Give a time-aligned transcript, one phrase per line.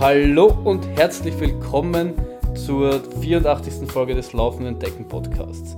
[0.00, 2.14] Hallo und herzlich willkommen
[2.54, 3.86] zur 84.
[3.86, 5.76] Folge des Laufenden Decken Podcasts.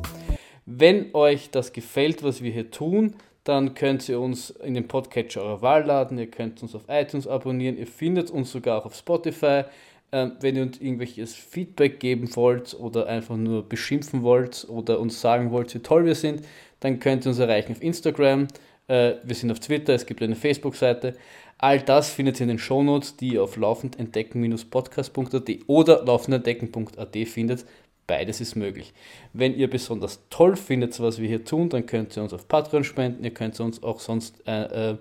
[0.65, 5.43] Wenn euch das gefällt, was wir hier tun, dann könnt ihr uns in den Podcatcher
[5.43, 8.95] eurer Wahl laden, ihr könnt uns auf iTunes abonnieren, ihr findet uns sogar auch auf
[8.95, 9.65] Spotify.
[10.13, 15.21] Ähm, wenn ihr uns irgendwelches Feedback geben wollt oder einfach nur beschimpfen wollt oder uns
[15.21, 16.43] sagen wollt, wie toll wir sind,
[16.79, 18.47] dann könnt ihr uns erreichen auf Instagram.
[18.87, 21.15] Äh, wir sind auf Twitter, es gibt eine Facebook-Seite.
[21.63, 27.65] All das findet ihr in den Shownotes, die ihr auf laufendentdecken-podcast.at oder laufendentdecken.at findet.
[28.09, 28.93] Beides ist möglich.
[29.33, 32.83] Wenn ihr besonders toll findet, was wir hier tun, dann könnt ihr uns auf Patreon
[32.83, 33.23] spenden.
[33.23, 34.97] Ihr könnt uns auch sonst äh, äh,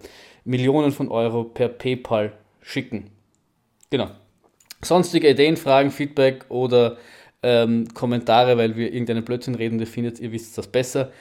[0.46, 3.10] Millionen von Euro per PayPal schicken.
[3.90, 4.12] Genau.
[4.84, 6.98] Sonstige Ideen, Fragen, Feedback oder
[7.41, 11.12] ähm, Kommentare, weil wir irgendeinen Blödsinn reden, ihr findet, ihr wisst das besser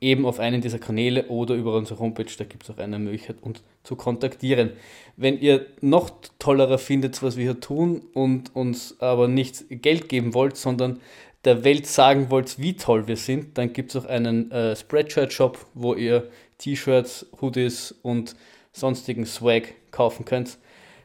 [0.00, 3.36] eben auf einen dieser Kanäle oder über unsere Homepage, da gibt es auch eine Möglichkeit,
[3.42, 4.72] uns zu kontaktieren.
[5.16, 10.34] Wenn ihr noch tollerer findet, was wir hier tun und uns aber nicht Geld geben
[10.34, 11.00] wollt, sondern
[11.44, 15.58] der Welt sagen wollt, wie toll wir sind, dann gibt es auch einen äh, Spreadshirt-Shop,
[15.74, 18.36] wo ihr T-Shirts, Hoodies und
[18.72, 20.58] sonstigen Swag kaufen könnt.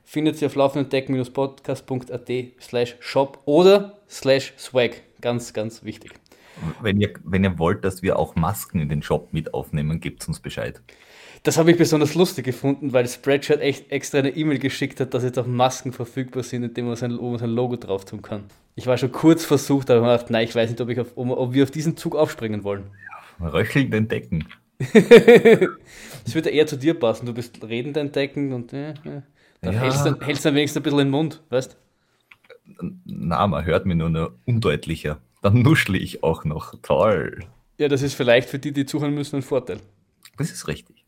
[0.04, 5.02] Findet ihr auf laufendendecken-podcast.at slash shop oder slash swag.
[5.22, 6.19] Ganz, ganz wichtig.
[6.82, 10.28] Wenn ihr, wenn ihr wollt, dass wir auch Masken in den Shop mit aufnehmen, gebt
[10.28, 10.82] uns Bescheid.
[11.44, 15.24] Das habe ich besonders lustig gefunden, weil Spreadshirt echt extra eine E-Mail geschickt hat, dass
[15.24, 18.44] jetzt auch Masken verfügbar sind, indem man sein, man sein Logo drauf tun kann.
[18.76, 21.14] Ich war schon kurz versucht, aber ich gedacht, nein, ich weiß nicht, ob, ich auf,
[21.16, 22.84] ob wir auf diesen Zug aufspringen wollen.
[23.42, 24.46] Röchelnd entdecken.
[24.80, 27.26] das würde eher zu dir passen.
[27.26, 29.22] Du bist redend entdecken und äh, äh.
[29.62, 29.82] dann ja.
[29.82, 31.78] hältst du hältst dann wenigstens ein bisschen den Mund, weißt
[33.06, 35.20] Na, man hört mir nur noch undeutlicher.
[35.42, 36.76] Dann nuschle ich auch noch.
[36.82, 37.46] Toll.
[37.78, 39.80] Ja, das ist vielleicht für die, die zuhören müssen, ein Vorteil.
[40.38, 41.06] Das ist richtig.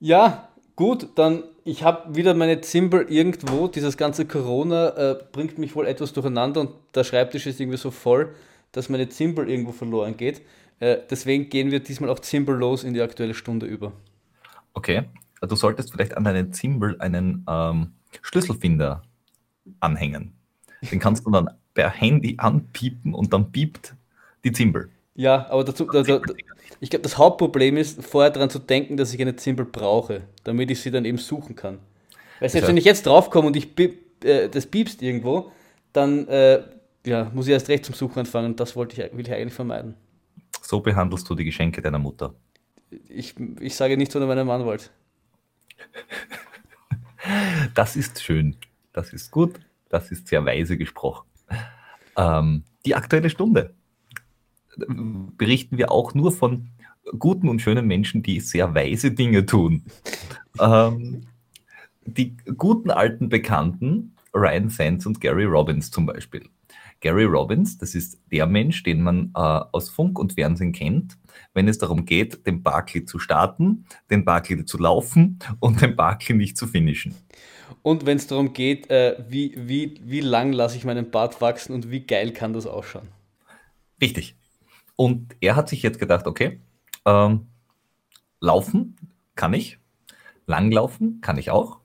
[0.00, 3.68] Ja, gut, dann ich habe wieder meine Zimbel irgendwo.
[3.68, 7.90] Dieses ganze Corona äh, bringt mich wohl etwas durcheinander und der Schreibtisch ist irgendwie so
[7.90, 8.34] voll,
[8.72, 10.42] dass meine Zimbel irgendwo verloren geht.
[10.80, 13.92] Äh, deswegen gehen wir diesmal auch zimbellos in die aktuelle Stunde über.
[14.74, 15.04] Okay,
[15.40, 19.02] du solltest vielleicht an deinen Zimbel einen ähm, Schlüsselfinder
[19.78, 20.32] anhängen.
[20.90, 23.94] Den kannst du dann per Handy anpiepen und dann piept
[24.44, 24.90] die Zimbel.
[25.14, 26.20] Ja, aber dazu, also,
[26.80, 30.70] ich glaube, das Hauptproblem ist, vorher daran zu denken, dass ich eine Zimbel brauche, damit
[30.70, 31.78] ich sie dann eben suchen kann.
[32.40, 35.52] Weil selbst wenn ich jetzt draufkomme und ich piep, äh, das piepst irgendwo,
[35.92, 36.62] dann äh,
[37.04, 39.54] ja, muss ich erst recht zum Suchen anfangen und das wollte ich, will ich eigentlich
[39.54, 39.94] vermeiden.
[40.62, 42.34] So behandelst du die Geschenke deiner Mutter.
[43.08, 44.90] Ich, ich sage nicht von meinem Anwalt.
[47.74, 48.56] Das ist schön.
[48.92, 49.60] Das ist gut.
[49.88, 51.26] Das ist sehr weise gesprochen.
[52.16, 53.74] Ähm, die aktuelle Stunde
[55.36, 56.68] berichten wir auch nur von
[57.18, 59.84] guten und schönen Menschen, die sehr weise Dinge tun.
[60.60, 61.26] ähm,
[62.04, 66.48] die guten alten Bekannten, Ryan Sands und Gary Robbins zum Beispiel.
[67.00, 71.18] Gary Robbins, das ist der Mensch, den man äh, aus Funk und Fernsehen kennt,
[71.52, 76.36] wenn es darum geht, den Barclay zu starten, den Barclay zu laufen und den Barclay
[76.36, 77.14] nicht zu finishen.
[77.82, 81.72] Und wenn es darum geht, äh, wie, wie, wie lang lasse ich meinen Bart wachsen
[81.74, 83.08] und wie geil kann das ausschauen.
[84.00, 84.36] Richtig.
[84.96, 86.60] Und er hat sich jetzt gedacht, okay,
[87.06, 87.46] ähm,
[88.40, 88.96] laufen
[89.34, 89.78] kann ich,
[90.46, 91.78] langlaufen kann ich auch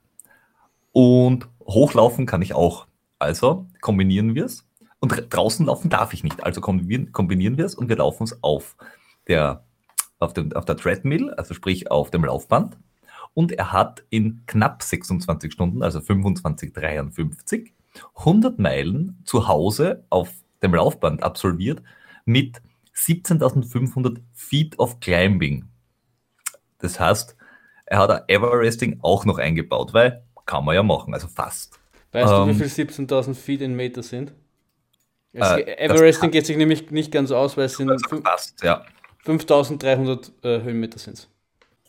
[0.91, 2.87] und hochlaufen kann ich auch.
[3.19, 4.67] Also kombinieren wir es.
[4.99, 6.43] Und draußen laufen darf ich nicht.
[6.43, 8.75] Also kombinieren wir es und wir laufen es auf
[9.27, 9.63] der,
[10.19, 12.77] auf, dem, auf der Treadmill, also sprich auf dem Laufband
[13.37, 17.71] und er hat in knapp 26 Stunden, also 25,53,
[18.15, 20.33] 100 Meilen zu Hause auf
[20.63, 21.83] dem Laufband absolviert
[22.25, 22.63] mit
[22.95, 25.65] 17.500 Feet of Climbing.
[26.79, 27.35] Das heißt,
[27.85, 31.79] er hat Everesting auch noch eingebaut, weil kann man ja machen, also fast.
[32.13, 34.33] Weißt ähm, du, wie ähm, viel 17.000 Feet in Meter sind?
[35.33, 38.83] Äh, Everesting geht sich nämlich nicht ganz aus, weil es sind fast, ja.
[39.25, 41.29] 5300 äh, Höhenmeter sind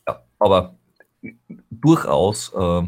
[0.06, 0.74] Ja, aber
[1.70, 2.82] durchaus äh,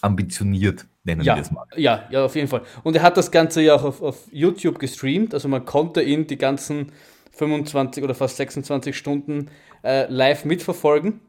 [0.00, 1.66] ambitioniert, nennen ja, wir es mal.
[1.76, 2.62] Ja, ja, auf jeden Fall.
[2.82, 6.26] Und er hat das Ganze ja auch auf, auf YouTube gestreamt, also man konnte ihn
[6.26, 6.92] die ganzen
[7.32, 9.50] 25 oder fast 26 Stunden
[9.82, 11.20] äh, live mitverfolgen.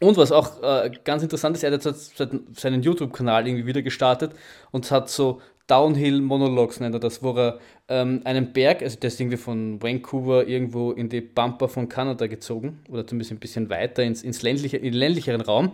[0.00, 2.22] Und was auch äh, ganz interessant ist, er hat jetzt
[2.54, 4.32] seinen YouTube-Kanal irgendwie wieder gestartet
[4.70, 7.58] und hat so Downhill Monologues nennt er das, wo er
[7.88, 12.26] ähm, einen Berg, also der ist irgendwie von Vancouver irgendwo in die Pampa von Kanada
[12.26, 15.72] gezogen oder zumindest ein bisschen weiter ins, ins ländliche, in den ländlicheren Raum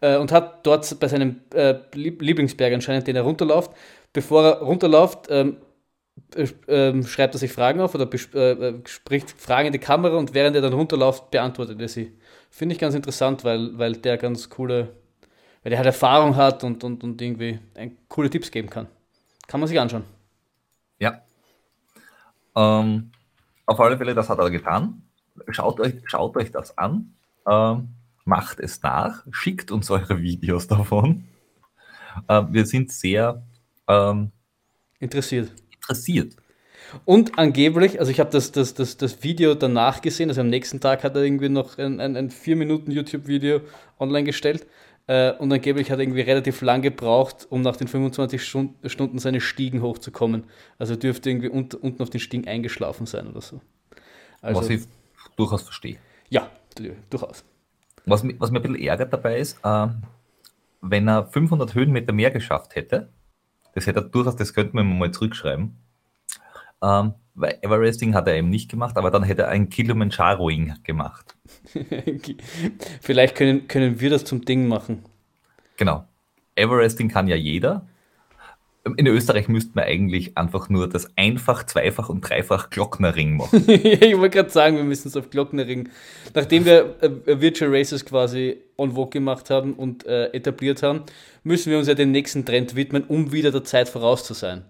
[0.00, 3.72] äh, und hat dort bei seinem äh, Lieblingsberg anscheinend, den er runterläuft,
[4.12, 5.56] bevor er runterläuft, ähm,
[6.36, 10.16] äh, ähm, schreibt er sich Fragen auf oder äh, äh, spricht Fragen in die Kamera
[10.16, 12.12] und während er dann runterläuft, beantwortet er sie.
[12.50, 14.90] Finde ich ganz interessant, weil, weil der ganz coole,
[15.62, 17.58] weil der halt Erfahrung hat und, und, und irgendwie
[18.08, 18.86] coole Tipps geben kann.
[19.54, 20.02] Kann man sich anschauen.
[20.98, 21.22] Ja.
[22.56, 23.12] Ähm,
[23.66, 25.02] auf alle Fälle, das hat er getan.
[25.46, 27.14] Schaut euch, schaut euch das an.
[27.48, 27.90] Ähm,
[28.24, 29.24] macht es nach.
[29.30, 31.28] Schickt uns eure Videos davon.
[32.26, 33.44] Äh, wir sind sehr
[33.86, 34.32] ähm,
[34.98, 35.52] interessiert.
[35.72, 36.34] interessiert.
[37.04, 40.80] Und angeblich, also ich habe das, das, das, das Video danach gesehen, also am nächsten
[40.80, 43.60] Tag hat er irgendwie noch ein, ein, ein 4 Minuten YouTube-Video
[44.00, 44.66] online gestellt.
[45.06, 49.40] Äh, und angeblich hat er irgendwie relativ lang gebraucht, um nach den 25 Stunden seine
[49.40, 50.44] Stiegen hochzukommen.
[50.78, 53.60] Also dürfte irgendwie unten auf den Stiegen eingeschlafen sein oder so.
[54.40, 54.82] Also, was ich
[55.36, 55.98] durchaus verstehe.
[56.30, 56.50] Ja,
[57.10, 57.44] durchaus.
[58.06, 59.88] Was, was mir ein bisschen ärgert dabei ist, äh,
[60.80, 63.08] wenn er 500 Höhenmeter mehr geschafft hätte,
[63.74, 65.76] das hätte er durchaus, das könnte man mal zurückschreiben,
[66.82, 71.36] ähm, weil Everesting hat er eben nicht gemacht, aber dann hätte er ein Kilimanjaroing gemacht.
[73.00, 75.04] Vielleicht können, können wir das zum Ding machen.
[75.76, 76.04] Genau.
[76.54, 77.86] Everesting kann ja jeder.
[78.96, 83.64] In Österreich müsste man eigentlich einfach nur das einfach, zweifach und dreifach Glocknerring machen.
[83.68, 85.88] ich wollte gerade sagen, wir müssen es auf Glocknerring.
[86.34, 91.02] Nachdem wir äh, Virtual Races quasi on vogue gemacht haben und äh, etabliert haben,
[91.44, 94.66] müssen wir uns ja dem nächsten Trend widmen, um wieder der Zeit voraus zu sein.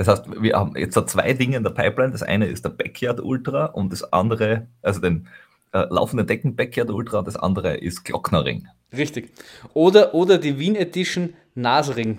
[0.00, 2.10] Das heißt, wir haben jetzt zwei Dinge in der Pipeline.
[2.10, 5.28] Das eine ist der Backyard Ultra und das andere, also den
[5.74, 8.66] äh, laufenden Decken Backyard Ultra das andere ist Glocknerring.
[8.96, 9.30] Richtig.
[9.74, 12.16] Oder, oder die Wien Edition Nasering.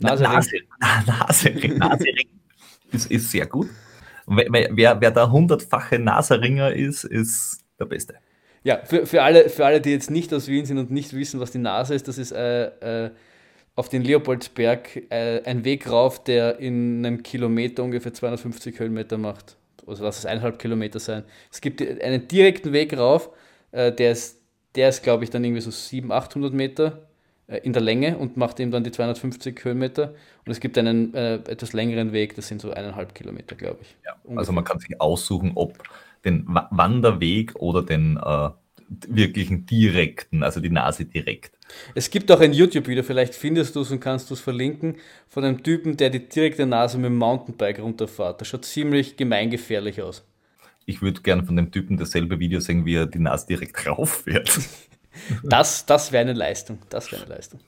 [0.00, 0.32] Nasering.
[0.80, 2.28] Nasering, Nasering, Nasering
[2.90, 3.68] ist, ist sehr gut.
[4.26, 8.16] Wer, wer, wer der hundertfache Naseringer ist, ist der Beste.
[8.64, 11.38] Ja, für, für, alle, für alle, die jetzt nicht aus Wien sind und nicht wissen,
[11.38, 13.10] was die Nase ist, das ist äh, äh,
[13.74, 19.56] auf den Leopoldsberg äh, ein Weg rauf, der in einem Kilometer ungefähr 250 Höhenmeter macht.
[19.86, 21.24] Also lass es eineinhalb Kilometer sein.
[21.50, 23.30] Es gibt einen direkten Weg rauf,
[23.72, 24.40] äh, der ist,
[24.74, 27.08] der ist glaube ich, dann irgendwie so 700, 800 Meter
[27.46, 30.14] äh, in der Länge und macht eben dann die 250 Höhenmeter.
[30.44, 33.96] Und es gibt einen äh, etwas längeren Weg, das sind so eineinhalb Kilometer, glaube ich.
[34.04, 35.78] Ja, also man kann sich aussuchen, ob
[36.24, 38.50] den Wanderweg oder den äh,
[39.08, 41.58] wirklichen direkten, also die Nase direkt.
[41.94, 44.96] Es gibt auch ein YouTube-Video, vielleicht findest du es und kannst du es verlinken,
[45.28, 48.40] von einem Typen, der die direkte Nase mit dem Mountainbike runterfährt.
[48.40, 50.26] Das schaut ziemlich gemeingefährlich aus.
[50.84, 54.58] Ich würde gerne von dem Typen dasselbe Video sehen, wie er die Nase direkt rauffährt.
[55.42, 56.78] Das, das wäre eine Leistung.
[56.88, 57.60] Das wäre eine Leistung.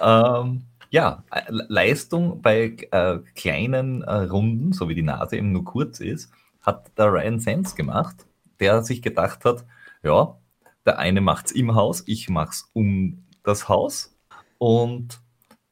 [0.00, 5.98] Ähm, ja, Leistung bei äh, kleinen äh, Runden, so wie die Nase eben nur kurz
[5.98, 6.30] ist,
[6.62, 8.26] hat der Ryan Sands gemacht,
[8.60, 9.64] der sich gedacht hat,
[10.06, 10.38] ja,
[10.86, 14.16] der eine macht es im Haus, ich mache es um das Haus.
[14.58, 15.20] Und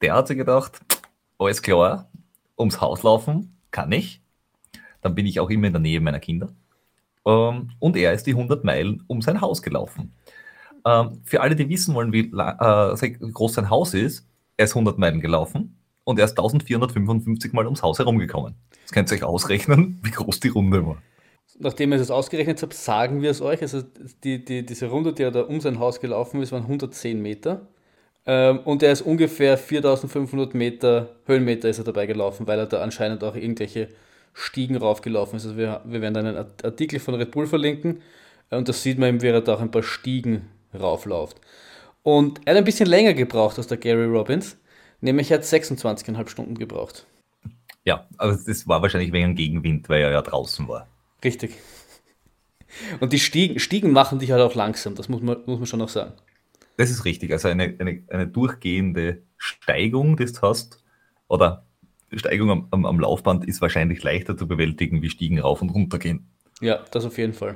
[0.01, 0.81] der hat sich gedacht,
[1.39, 2.09] alles klar,
[2.59, 4.21] ums Haus laufen kann ich.
[5.01, 6.49] Dann bin ich auch immer in der Nähe meiner Kinder.
[7.25, 10.13] Ähm, und er ist die 100 Meilen um sein Haus gelaufen.
[10.85, 14.27] Ähm, für alle, die wissen wollen, wie äh, groß sein Haus ist,
[14.57, 18.55] er ist 100 Meilen gelaufen und er ist 1455 Mal ums Haus herumgekommen.
[18.81, 20.97] Jetzt könnt ihr euch ausrechnen, wie groß die Runde war
[21.59, 23.61] nachdem ich es ausgerechnet habe, sagen wir es euch.
[23.61, 23.81] Also
[24.23, 27.67] die, die, diese Runde, die er da um sein Haus gelaufen ist, waren 110 Meter.
[28.25, 32.81] Ähm, und er ist ungefähr 4500 Meter, Höhenmeter ist er dabei gelaufen, weil er da
[32.81, 33.89] anscheinend auch irgendwelche
[34.33, 35.45] Stiegen raufgelaufen ist.
[35.45, 38.01] Also wir, wir werden dann einen Artikel von Red Bull verlinken.
[38.49, 41.39] Äh, und da sieht man eben, wie er da auch ein paar Stiegen raufläuft.
[42.03, 44.57] Und er hat ein bisschen länger gebraucht als der Gary Robbins.
[45.01, 47.05] Nämlich er hat 26,5 Stunden gebraucht.
[47.83, 50.87] Ja, aber das war wahrscheinlich wegen Gegenwind, weil er ja draußen war.
[51.25, 51.51] Richtig.
[52.99, 55.79] Und die Stiegen, Stiegen machen dich halt auch langsam, das muss man, muss man schon
[55.79, 56.13] noch sagen.
[56.77, 57.31] Das ist richtig.
[57.31, 60.83] Also eine, eine, eine durchgehende Steigung, die du hast,
[61.27, 61.65] oder
[62.13, 65.97] Steigung am, am, am, Laufband ist wahrscheinlich leichter zu bewältigen, wie Stiegen rauf und runter
[65.97, 66.27] gehen.
[66.61, 67.55] Ja, das auf jeden Fall.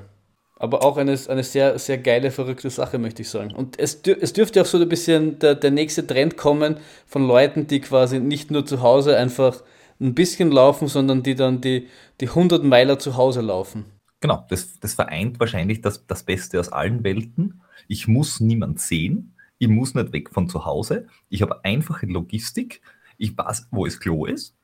[0.56, 3.54] Aber auch eine, eine sehr, sehr geile, verrückte Sache, möchte ich sagen.
[3.54, 7.68] Und es, es dürfte auch so ein bisschen der, der nächste Trend kommen von Leuten,
[7.68, 9.64] die quasi nicht nur zu Hause einfach
[10.00, 11.88] ein bisschen laufen, sondern die dann die,
[12.22, 13.86] die 100 Meiler zu Hause laufen.
[14.22, 17.62] Genau, das, das vereint wahrscheinlich das, das Beste aus allen Welten.
[17.88, 22.82] Ich muss niemand sehen, ich muss nicht weg von zu Hause, ich habe einfache Logistik,
[23.18, 24.56] ich weiß, wo es Klo ist.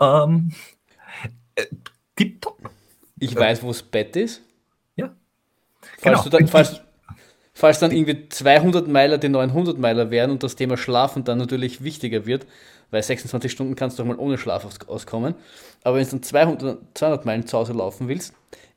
[0.00, 0.52] Ähm,
[1.54, 1.66] äh,
[2.16, 2.70] tipptopp.
[3.18, 4.42] Ich weiß, wo das Bett ist.
[4.96, 5.14] Ja.
[5.98, 6.38] Falls, genau.
[6.38, 6.82] dann, falls,
[7.62, 11.84] falls dann irgendwie 200 Meiler die 900 Meiler wären und das Thema Schlafen dann natürlich
[11.84, 12.44] wichtiger wird,
[12.90, 15.36] weil 26 Stunden kannst du auch mal ohne Schlaf auskommen.
[15.84, 18.34] Aber wenn du dann 200, 200 Meilen zu Hause laufen willst,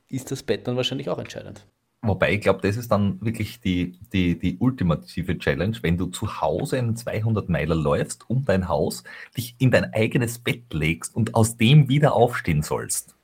[0.08, 1.66] ist das Bett dann wahrscheinlich auch entscheidend.
[2.00, 6.40] Wobei ich glaube, das ist dann wirklich die, die, die ultimative Challenge, wenn du zu
[6.40, 9.02] Hause einen 200 Meiler läufst um dein Haus,
[9.36, 13.15] dich in dein eigenes Bett legst und aus dem wieder aufstehen sollst.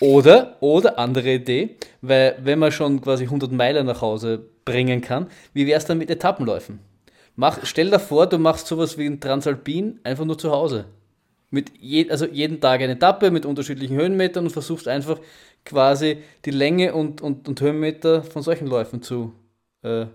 [0.00, 5.26] Oder, oder andere Idee, weil wenn man schon quasi 100 Meilen nach Hause bringen kann,
[5.52, 6.80] wie wäre es dann mit Etappenläufen?
[7.36, 10.86] Mach, stell dir vor, du machst sowas wie ein Transalpin einfach nur zu Hause.
[11.50, 15.18] Mit je, also jeden Tag eine Etappe mit unterschiedlichen Höhenmetern und versuchst einfach
[15.64, 19.32] quasi die Länge und, und, und Höhenmeter von solchen Läufen zu,
[19.82, 20.06] äh,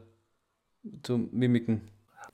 [1.03, 1.81] zu mimiken.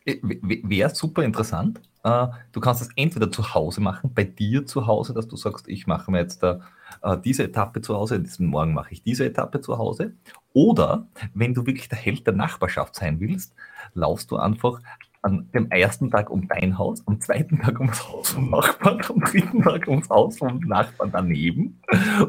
[0.06, 1.82] Äh, Wäre super interessant.
[2.04, 5.68] Äh, du kannst es entweder zu Hause machen, bei dir zu Hause, dass du sagst,
[5.68, 6.60] ich mache mir jetzt da,
[7.02, 10.14] äh, diese Etappe zu Hause, diesen Morgen mache ich diese Etappe zu Hause.
[10.54, 13.54] Oder wenn du wirklich der Held der Nachbarschaft sein willst,
[13.94, 14.82] laufst du einfach
[15.24, 19.22] an dem ersten Tag um dein Haus, am zweiten Tag ums Haus vom Nachbarn, am
[19.22, 21.82] dritten Tag ums Haus vom Nachbarn daneben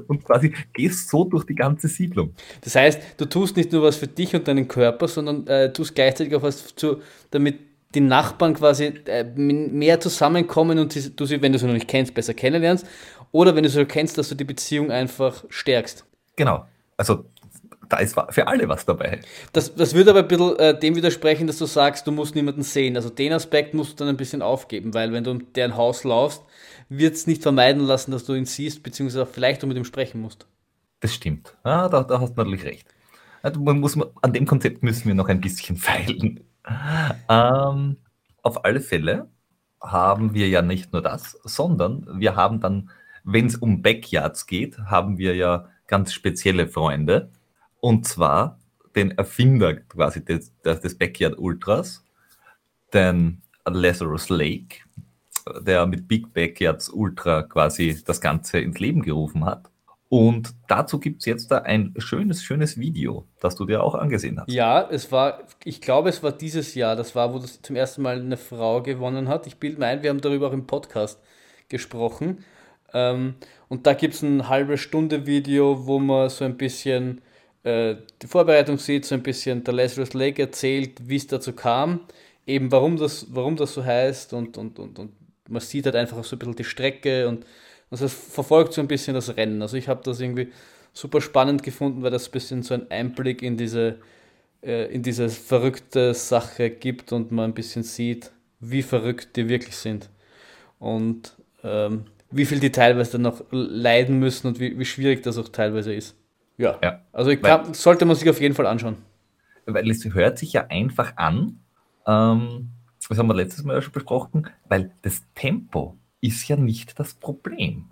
[0.06, 2.34] und quasi gehst so durch die ganze Siedlung.
[2.60, 5.96] Das heißt, du tust nicht nur was für dich und deinen Körper, sondern äh, tust
[5.96, 7.00] gleichzeitig auch was zu,
[7.32, 11.88] damit die Nachbarn quasi äh, mehr zusammenkommen und du sie, wenn du sie noch nicht
[11.88, 12.86] kennst, besser kennenlernst.
[13.32, 16.04] Oder wenn du sie kennst, dass du die Beziehung einfach stärkst.
[16.36, 16.66] Genau.
[16.96, 17.24] Also
[17.88, 19.20] da ist für alle was dabei.
[19.52, 22.62] Das, das würde aber ein bisschen äh, dem widersprechen, dass du sagst, du musst niemanden
[22.62, 22.96] sehen.
[22.96, 26.04] Also den Aspekt musst du dann ein bisschen aufgeben, weil wenn du um deren Haus
[26.04, 26.42] laufst,
[26.88, 30.20] wird es nicht vermeiden lassen, dass du ihn siehst, beziehungsweise vielleicht du mit ihm sprechen
[30.20, 30.46] musst.
[31.00, 31.56] Das stimmt.
[31.64, 32.88] Ja, da, da hast du natürlich recht.
[33.42, 36.40] Also man muss, an dem Konzept müssen wir noch ein bisschen feilen.
[37.28, 37.96] Ähm,
[38.42, 39.28] auf alle Fälle
[39.80, 42.90] haben wir ja nicht nur das, sondern wir haben dann,
[43.22, 47.30] wenn es um Backyards geht, haben wir ja ganz spezielle Freunde.
[47.80, 48.58] Und zwar
[48.96, 52.04] den Erfinder quasi des, des Backyard Ultras,
[52.92, 54.78] den Lazarus Lake,
[55.60, 59.70] der mit Big Backyards Ultra quasi das Ganze ins Leben gerufen hat.
[60.08, 64.38] Und dazu gibt es jetzt da ein schönes, schönes Video, das du dir auch angesehen
[64.38, 64.50] hast.
[64.50, 68.02] Ja, es war, ich glaube, es war dieses Jahr, das war, wo das zum ersten
[68.02, 69.46] Mal eine Frau gewonnen hat.
[69.46, 71.18] Ich bilde mir ein, wir haben darüber auch im Podcast
[71.68, 72.44] gesprochen.
[72.92, 73.34] Ähm,
[73.68, 77.20] und da gibt es ein halbe Stunde Video, wo man so ein bisschen
[77.64, 82.00] äh, die Vorbereitung sieht, so ein bisschen der Lazarus Lake erzählt, wie es dazu kam,
[82.46, 85.12] eben warum das, warum das so heißt und, und, und, und
[85.48, 87.44] man sieht halt einfach so ein bisschen die Strecke und
[87.94, 89.62] also es verfolgt so ein bisschen das Rennen.
[89.62, 90.50] Also ich habe das irgendwie
[90.92, 94.00] super spannend gefunden, weil das ein bisschen so einen Einblick in diese,
[94.64, 99.76] äh, in diese verrückte Sache gibt und man ein bisschen sieht, wie verrückt die wirklich
[99.76, 100.10] sind.
[100.80, 105.38] Und ähm, wie viel die teilweise dann noch leiden müssen und wie, wie schwierig das
[105.38, 106.16] auch teilweise ist.
[106.56, 106.76] Ja.
[106.82, 107.00] ja.
[107.12, 108.96] Also kann, sollte man sich auf jeden Fall anschauen.
[109.66, 111.60] Weil es hört sich ja einfach an,
[112.08, 112.70] ähm,
[113.08, 117.14] das haben wir letztes Mal ja schon besprochen, weil das Tempo ist ja nicht das
[117.14, 117.90] Problem.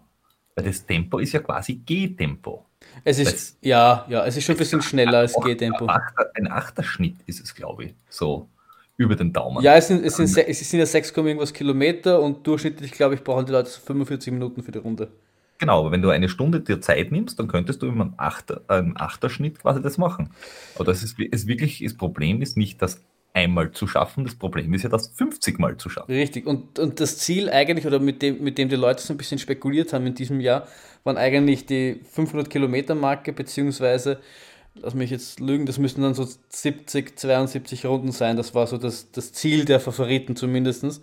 [0.55, 2.67] Weil das Tempo ist ja quasi G-Tempo.
[3.05, 5.87] Es ist, das, ja, ja, es ist schon ein bisschen schneller als G-Tempo.
[5.87, 8.49] Ein Achterschnitt ist es, glaube ich, so
[8.97, 9.63] über den Daumen.
[9.63, 13.25] Ja, es sind, es sind, es sind ja 6, irgendwas Kilometer und durchschnittlich, glaube ich,
[13.25, 15.09] brauchen die Leute 45 Minuten für die Runde.
[15.59, 19.61] Genau, aber wenn du eine Stunde dir Zeit nimmst, dann könntest du im Achter, Achterschnitt
[19.61, 20.31] quasi das machen.
[20.75, 23.01] Aber das ist, ist wirklich, das Problem ist nicht das
[23.35, 26.13] einmal zu schaffen, das Problem ist ja das 50 Mal zu schaffen.
[26.13, 29.17] Richtig, und, und das Ziel eigentlich, oder mit dem, mit dem die Leute so ein
[29.17, 30.67] bisschen spekuliert haben in diesem Jahr,
[31.05, 34.19] waren eigentlich die 500 Kilometer Marke, beziehungsweise,
[34.75, 38.77] lass mich jetzt lügen, das müssten dann so 70, 72 Runden sein, das war so
[38.77, 41.03] das, das Ziel der Favoriten zumindest.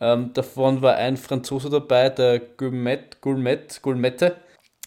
[0.00, 4.36] Ähm, davon war ein Franzose dabei, der Gourmet, Gourmet, Gourmette.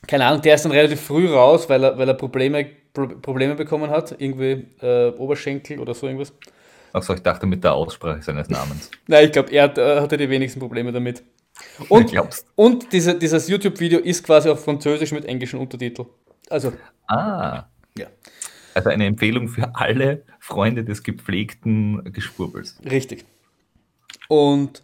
[0.08, 3.56] Keine Ahnung, der ist dann relativ früh raus, weil er, weil er Probleme, Pro Probleme
[3.56, 6.34] bekommen hat, irgendwie äh, Oberschenkel oder so irgendwas.
[6.94, 8.90] Achso, ich dachte mit der Aussprache seines Namens.
[9.08, 11.24] Nein, ich glaube, er hat, äh, hatte die wenigsten Probleme damit.
[11.90, 12.14] Und,
[12.56, 16.08] und diese, dieses YouTube-Video ist quasi auf Französisch mit englischen Untertiteln.
[16.50, 16.74] Also.
[17.08, 17.66] Ah.
[17.98, 18.08] Ja.
[18.74, 22.80] Also eine Empfehlung für alle Freunde des gepflegten Geschwurbels.
[22.90, 23.26] Richtig.
[24.28, 24.84] Und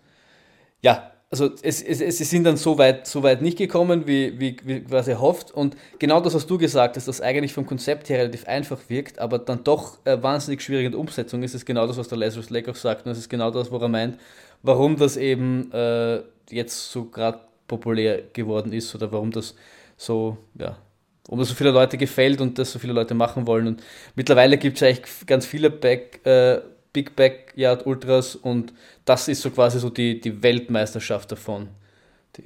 [0.81, 4.57] ja, also es, es, es sind dann so weit, so weit nicht gekommen, wie, wie,
[4.63, 5.51] wie quasi erhofft.
[5.51, 9.19] Und genau das, was du gesagt hast, das eigentlich vom Konzept her relativ einfach wirkt,
[9.19, 12.17] aber dann doch äh, wahnsinnig schwierig in der Umsetzung ist, ist genau das, was der
[12.17, 13.05] Lazarus Lake auch sagt.
[13.05, 14.19] Und das ist genau das, wo er meint,
[14.61, 19.55] warum das eben äh, jetzt so gerade populär geworden ist oder warum das
[19.97, 20.77] so, ja,
[21.25, 23.67] warum das so viele Leute gefällt und das so viele Leute machen wollen.
[23.67, 23.83] Und
[24.15, 26.61] mittlerweile gibt es eigentlich ganz viele Back, äh,
[26.95, 28.73] Big Backyard Ultras und
[29.03, 31.67] das ist so quasi so die, die Weltmeisterschaft davon.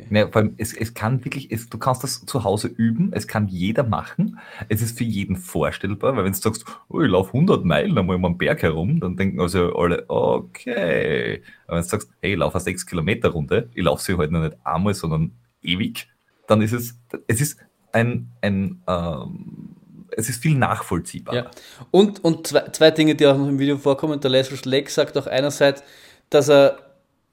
[0.09, 3.27] Ja, vor allem, es, es kann wirklich, es, du kannst das zu Hause üben, es
[3.27, 7.33] kann jeder machen, es ist für jeden vorstellbar, weil wenn du sagst, oh, ich laufe
[7.33, 11.43] 100 Meilen einmal um einen Berg herum, dann denken also alle, okay.
[11.67, 14.31] Aber wenn du sagst, hey, ich laufe eine 6 Kilometer Runde, ich laufe sie halt
[14.31, 16.07] noch nicht einmal, sondern ewig,
[16.47, 17.59] dann ist es, es ist
[17.91, 19.75] ein, ein ähm,
[20.19, 21.35] es ist viel nachvollziehbar.
[21.35, 21.51] Ja.
[21.91, 24.19] Und, und zwei, zwei Dinge, die auch noch im Video vorkommen.
[24.19, 25.83] Der Lazarus Lake sagt auch einerseits,
[26.29, 26.77] dass er,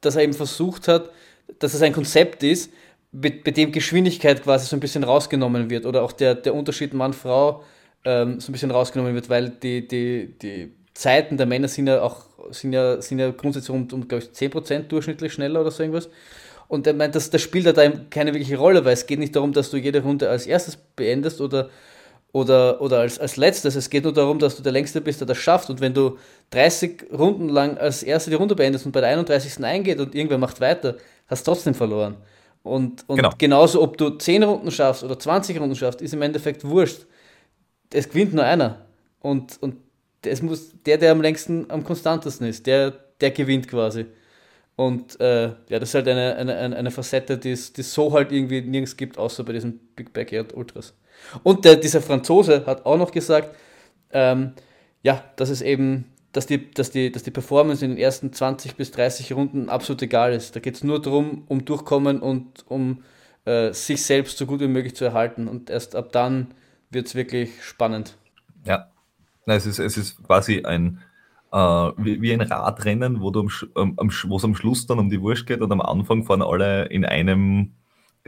[0.01, 1.11] dass er eben versucht hat,
[1.59, 2.73] dass es ein Konzept ist,
[3.13, 6.93] bei, bei dem Geschwindigkeit quasi so ein bisschen rausgenommen wird oder auch der, der Unterschied
[6.93, 7.63] Mann-Frau
[8.05, 12.03] ähm, so ein bisschen rausgenommen wird, weil die, die, die Zeiten der Männer sind ja
[12.03, 15.83] auch sind ja, sind ja grundsätzlich um, um glaube ich, 10% durchschnittlich schneller oder so
[15.83, 16.09] irgendwas.
[16.69, 19.53] Und er meint, das, das spielt da keine wirkliche Rolle, weil es geht nicht darum,
[19.53, 21.71] dass du jede Runde als erstes beendest oder,
[22.33, 23.77] oder, oder als, als letztes.
[23.77, 25.71] Es geht nur darum, dass du der Längste bist, der das schafft.
[25.71, 26.19] Und wenn du
[26.51, 29.65] 30 Runden lang als Erster die Runde beendest und bei der 31.
[29.65, 32.17] eingeht und irgendwer macht weiter, hast du trotzdem verloren.
[32.63, 33.31] Und, und genau.
[33.39, 37.07] genauso, ob du 10 Runden schaffst oder 20 Runden schaffst, ist im Endeffekt wurscht.
[37.93, 38.87] Es gewinnt nur einer.
[39.21, 39.77] Und, und
[40.23, 44.07] es muss, der, der am längsten, am konstantesten ist, der, der gewinnt quasi.
[44.75, 48.61] Und äh, ja, das ist halt eine, eine, eine Facette, die es so halt irgendwie
[48.61, 50.93] nirgends gibt, außer bei diesen Big Backyard Ultras.
[51.43, 53.55] Und der, dieser Franzose hat auch noch gesagt,
[54.11, 54.53] ähm,
[55.03, 58.77] ja, dass es eben, dass die, dass, die, dass die Performance in den ersten 20
[58.77, 60.57] bis 30 Runden absolut egal ist.
[60.57, 63.03] Da geht es nur darum, um Durchkommen und um
[63.45, 65.49] äh, sich selbst so gut wie möglich zu erhalten.
[65.49, 66.49] Und erst ab dann
[66.91, 68.17] wird es wirklich spannend.
[68.65, 68.89] Ja,
[69.47, 71.01] es ist, es ist quasi ein
[71.53, 75.81] äh, wie, ein Radrennen, wo es am Schluss dann um die Wurst geht und am
[75.81, 77.73] Anfang fahren alle in einem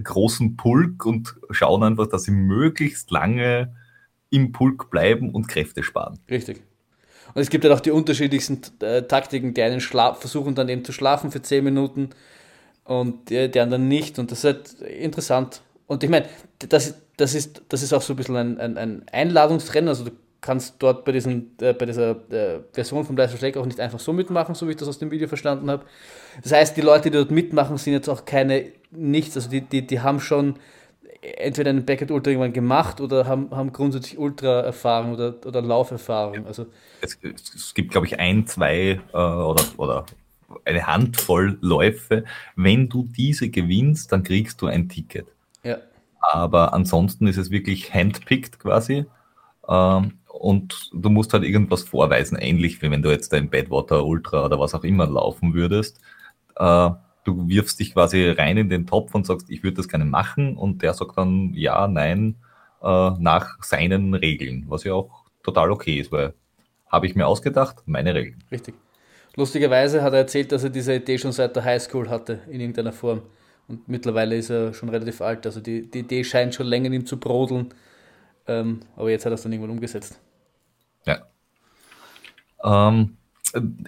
[0.03, 3.75] großen Pulk und schauen einfach, dass sie möglichst lange
[4.31, 6.19] im Pulk bleiben und Kräfte sparen.
[6.31, 6.63] Richtig.
[7.35, 10.85] Und es gibt ja halt auch die unterschiedlichsten äh, Taktiken, die einen versuchen dann eben
[10.85, 12.11] zu schlafen für 10 Minuten
[12.85, 14.19] und die, die anderen nicht.
[14.19, 15.63] Und das ist halt interessant.
[15.87, 16.27] Und ich meine,
[16.59, 19.89] das, das, ist, das ist auch so ein bisschen ein, ein, ein Einladungsrennen.
[19.89, 23.67] Also du kannst dort bei, diesen, äh, bei dieser äh, Version von Dice Schleck auch
[23.67, 25.85] nicht einfach so mitmachen, so wie ich das aus dem Video verstanden habe.
[26.43, 29.87] Das heißt, die Leute, die dort mitmachen, sind jetzt auch keine nichts, also die, die,
[29.87, 30.57] die haben schon
[31.21, 36.47] entweder einen Beckett Ultra irgendwann gemacht oder haben, haben grundsätzlich Ultra-Erfahrung oder, oder Lauferfahrung.
[36.47, 36.67] Also
[37.01, 40.07] es, es gibt, glaube ich, ein, zwei äh, oder, oder
[40.65, 42.25] eine Handvoll Läufe.
[42.57, 45.27] Wenn du diese gewinnst, dann kriegst du ein Ticket.
[45.63, 45.79] Ja.
[46.21, 49.07] Aber ansonsten ist es wirklich handpicked quasi.
[49.69, 54.45] Ähm, und du musst halt irgendwas vorweisen, ähnlich wie wenn du jetzt ein Badwater Ultra
[54.45, 56.01] oder was auch immer laufen würdest.
[56.57, 56.91] Äh,
[57.29, 60.57] du wirfst dich quasi rein in den Topf und sagst, ich würde das gerne machen
[60.57, 62.37] und der sagt dann ja, nein,
[62.83, 66.35] äh, nach seinen Regeln, was ja auch total okay ist, weil
[66.89, 68.43] habe ich mir ausgedacht, meine Regeln.
[68.51, 68.75] Richtig.
[69.37, 72.93] Lustigerweise hat er erzählt, dass er diese Idee schon seit der Highschool hatte, in irgendeiner
[72.93, 73.23] Form.
[73.69, 75.45] Und mittlerweile ist er schon relativ alt.
[75.45, 77.69] Also die, die Idee scheint schon länger in ihm zu brodeln.
[78.47, 80.19] Ähm, aber jetzt hat er es dann irgendwann umgesetzt.
[81.05, 81.27] Ja.
[82.65, 83.19] Ähm,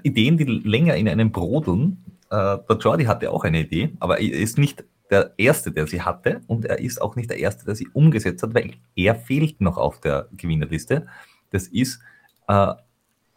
[0.03, 2.05] Ideen, die länger in einem brodeln.
[2.31, 6.03] Äh, der Jordi hatte auch eine Idee, aber er ist nicht der Erste, der sie
[6.03, 9.61] hatte und er ist auch nicht der Erste, der sie umgesetzt hat, weil er fehlt
[9.61, 11.07] noch auf der Gewinnerliste.
[11.51, 12.01] Das ist
[12.49, 12.73] äh,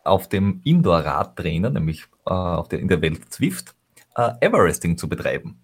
[0.03, 3.75] auf dem Indoor-Radtrainer, nämlich äh, auf der, in der Welt Zwift,
[4.15, 5.59] äh, Everesting zu betreiben.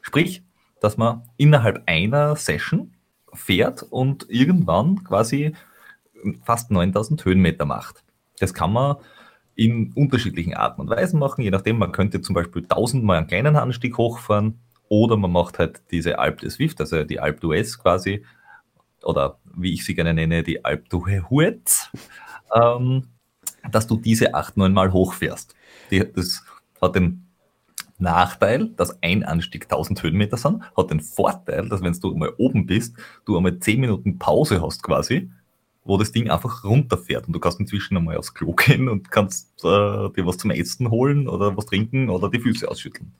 [0.00, 0.44] Sprich,
[0.80, 2.94] dass man innerhalb einer Session
[3.34, 5.54] fährt und irgendwann quasi
[6.44, 8.04] fast 9000 Höhenmeter macht.
[8.38, 8.96] Das kann man
[9.58, 13.26] in unterschiedlichen Arten und Weisen machen, je nachdem, man könnte zum Beispiel 1000 mal einen
[13.26, 17.76] kleinen Anstieg hochfahren oder man macht halt diese Alp des Swift, also die Alp d'Huez
[17.76, 18.24] quasi,
[19.02, 21.90] oder wie ich sie gerne nenne, die Alp d'Huez,
[22.54, 23.08] ähm,
[23.68, 25.56] dass du diese 8, 9 Mal hochfährst.
[25.90, 26.44] Die, das
[26.80, 27.26] hat den
[27.98, 32.64] Nachteil, dass ein Anstieg 1000 Höhenmeter sind, hat den Vorteil, dass wenn du mal oben
[32.64, 35.28] bist, du einmal 10 Minuten Pause hast quasi
[35.88, 39.48] wo das Ding einfach runterfährt und du kannst inzwischen einmal aufs Klo gehen und kannst
[39.64, 43.14] äh, dir was zum Essen holen oder was trinken oder die Füße ausschütteln.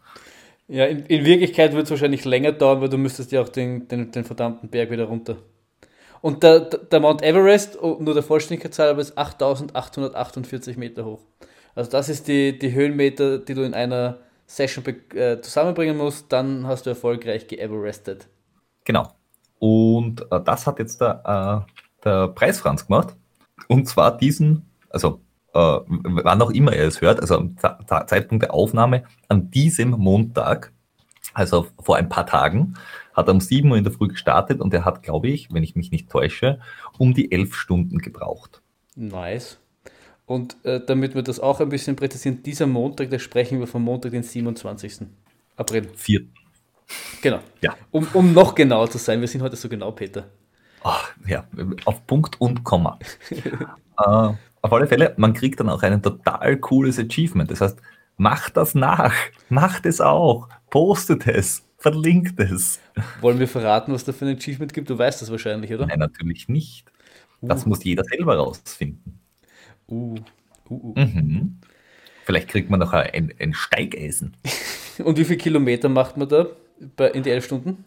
[0.68, 3.88] Ja, in, in Wirklichkeit wird es wahrscheinlich länger dauern, weil du müsstest ja auch den,
[3.88, 5.38] den, den verdammten Berg wieder runter.
[6.20, 11.20] Und der, der Mount Everest, oh, nur der Vollständigkeit aber ist 8848 Meter hoch.
[11.74, 16.66] Also das ist die, die Höhenmeter, die du in einer Session äh, zusammenbringen musst, dann
[16.66, 18.26] hast du erfolgreich geeverestet.
[18.84, 19.08] Genau.
[19.58, 23.14] Und äh, das hat jetzt der äh, der Preisfranz gemacht.
[23.68, 25.20] Und zwar diesen, also
[25.54, 27.56] äh, wann auch immer er es hört, also am
[27.86, 30.72] Zeitpunkt der Aufnahme, an diesem Montag,
[31.34, 32.74] also vor ein paar Tagen,
[33.14, 35.62] hat er um 7 Uhr in der Früh gestartet und er hat, glaube ich, wenn
[35.62, 36.60] ich mich nicht täusche,
[36.98, 38.62] um die 11 Stunden gebraucht.
[38.94, 39.58] Nice.
[40.26, 43.82] Und äh, damit wir das auch ein bisschen präzisieren, dieser Montag, da sprechen wir vom
[43.82, 45.06] Montag, den 27.
[45.56, 45.88] April.
[45.94, 46.20] 4.
[47.22, 47.40] Genau.
[47.60, 47.76] Ja.
[47.90, 50.26] Um, um noch genauer zu sein, wir sind heute so genau, Peter.
[50.82, 51.44] Ach, ja,
[51.84, 52.98] auf Punkt und Komma.
[53.30, 57.50] äh, auf alle Fälle, man kriegt dann auch ein total cooles Achievement.
[57.50, 57.78] Das heißt,
[58.16, 59.14] macht das nach,
[59.48, 62.80] macht es auch, postet es, verlinkt es.
[63.20, 64.90] Wollen wir verraten, was da für ein Achievement gibt?
[64.90, 65.86] Du weißt das wahrscheinlich, oder?
[65.86, 66.90] Nein, natürlich nicht.
[67.40, 67.68] Das uh.
[67.68, 69.20] muss jeder selber rausfinden.
[69.88, 70.16] Uh.
[70.68, 70.94] Uh, uh.
[70.98, 71.58] Mhm.
[72.24, 74.36] Vielleicht kriegt man noch ein, ein Steigeisen.
[75.04, 77.84] Und wie viele Kilometer macht man da in die elf Stunden?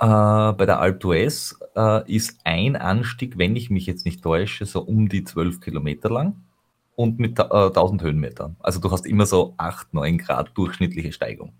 [0.00, 4.66] Äh, bei der Alp d'Huez äh, ist ein Anstieg, wenn ich mich jetzt nicht täusche,
[4.66, 6.36] so um die 12 Kilometer lang.
[6.96, 8.56] und mit äh, 1000 Höhenmetern.
[8.60, 11.52] Also du hast immer so 8, 9 Grad durchschnittliche Steigung.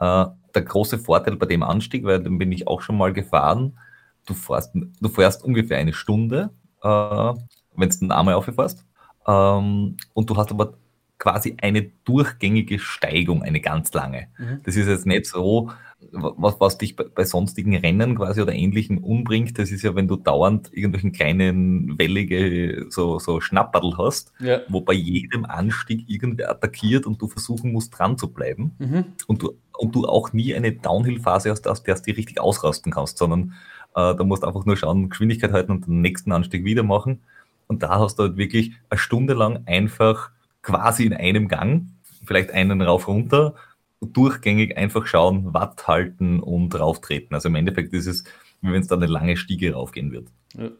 [0.00, 3.78] Äh, der große Vorteil bei dem Anstieg, weil den bin ich auch schon mal gefahren,
[4.26, 6.50] du fährst, du fährst ungefähr eine Stunde,
[6.82, 8.84] äh, wenn du den einmal aufgefährst.
[9.26, 10.74] Ähm, und du hast aber
[11.18, 14.28] quasi eine durchgängige Steigung, eine ganz lange.
[14.38, 14.60] Mhm.
[14.64, 15.70] Das ist jetzt nicht so,
[16.12, 19.58] was, was dich bei, bei, sonstigen Rennen quasi oder ähnlichen umbringt.
[19.58, 24.60] Das ist ja, wenn du dauernd irgendwelchen kleinen wellige so, so Schnapperl hast, ja.
[24.68, 28.72] wo bei jedem Anstieg irgendwer attackiert und du versuchen musst, dran zu bleiben.
[28.78, 29.04] Mhm.
[29.26, 32.92] Und, du, und du auch nie eine Downhill-Phase hast, aus der du dich richtig ausrasten
[32.92, 33.54] kannst, sondern
[33.94, 37.20] äh, da musst du einfach nur schauen, Geschwindigkeit halten und den nächsten Anstieg wieder machen.
[37.68, 40.30] Und da hast du halt wirklich eine Stunde lang einfach
[40.62, 41.88] quasi in einem Gang,
[42.24, 43.54] vielleicht einen rauf runter,
[44.00, 47.34] durchgängig einfach schauen, Watt halten und rauftreten.
[47.34, 48.24] Also im Endeffekt ist es,
[48.60, 50.28] wie wenn es dann eine lange Stiege raufgehen wird.
[50.56, 50.70] Ja.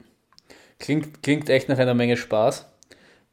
[0.79, 2.67] Klingt, klingt echt nach einer Menge Spaß,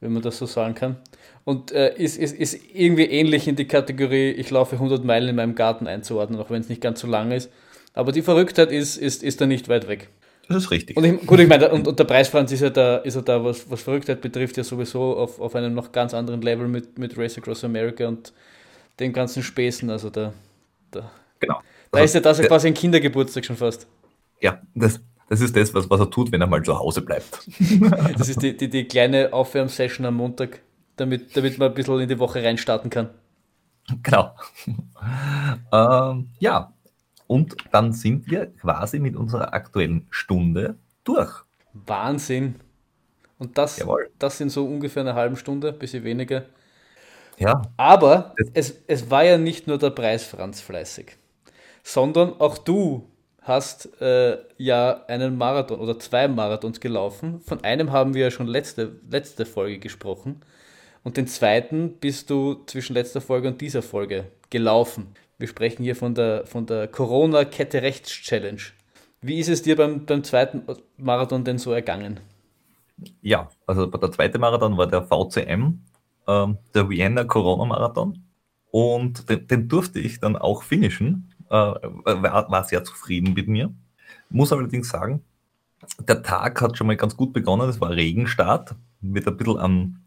[0.00, 0.96] wenn man das so sagen kann.
[1.44, 5.36] Und äh, ist, ist, ist irgendwie ähnlich in die Kategorie, ich laufe 100 Meilen in
[5.36, 7.50] meinem Garten einzuordnen, auch wenn es nicht ganz so lang ist.
[7.92, 10.08] Aber die Verrücktheit ist, ist, ist da nicht weit weg.
[10.48, 10.96] Das ist richtig.
[10.96, 13.44] Und ich, gut, ich meine, und, und der Preisfranz ist ja da, ist ja da
[13.44, 17.16] was, was Verrücktheit betrifft, ja sowieso auf, auf einem noch ganz anderen Level mit, mit
[17.16, 18.32] Race Across America und
[19.00, 19.90] den ganzen Späßen.
[19.90, 20.32] Also da,
[20.90, 21.60] da, genau.
[21.90, 23.86] da also, ist ja das ja quasi ein Kindergeburtstag schon fast.
[24.40, 27.46] Ja, das, das ist das, was, was er tut, wenn er mal zu Hause bleibt.
[28.18, 30.60] das ist die, die, die kleine Aufwärmsession am Montag,
[30.96, 33.10] damit, damit man ein bisschen in die Woche reinstarten kann.
[34.02, 34.34] Genau.
[35.72, 36.72] ähm, ja,
[37.26, 41.44] und dann sind wir quasi mit unserer aktuellen Stunde durch.
[41.72, 42.56] Wahnsinn.
[43.38, 43.84] Und das,
[44.18, 46.44] das sind so ungefähr eine halbe Stunde, ein bisschen weniger.
[47.38, 47.62] Ja.
[47.76, 51.16] Aber es, es war ja nicht nur der Preis, Franz, fleißig,
[51.82, 53.08] sondern auch du
[53.42, 57.40] hast äh, ja einen Marathon oder zwei Marathons gelaufen.
[57.40, 60.40] Von einem haben wir ja schon letzte, letzte Folge gesprochen.
[61.02, 65.14] Und den zweiten bist du zwischen letzter Folge und dieser Folge gelaufen.
[65.36, 68.62] Wir sprechen hier von der, von der Corona-Kette-Rechts-Challenge.
[69.20, 70.62] Wie ist es dir beim, beim zweiten
[70.96, 72.20] Marathon denn so ergangen?
[73.20, 75.80] Ja, also der zweite Marathon war der VCM,
[76.26, 78.24] äh, der Vienna Corona Marathon.
[78.70, 81.30] Und den, den, durfte ich dann auch finishen.
[81.48, 83.72] Äh, war, war sehr zufrieden mit mir.
[84.30, 85.22] Muss allerdings sagen,
[86.08, 87.68] der Tag hat schon mal ganz gut begonnen.
[87.68, 90.00] Es war Regenstart mit ein bisschen an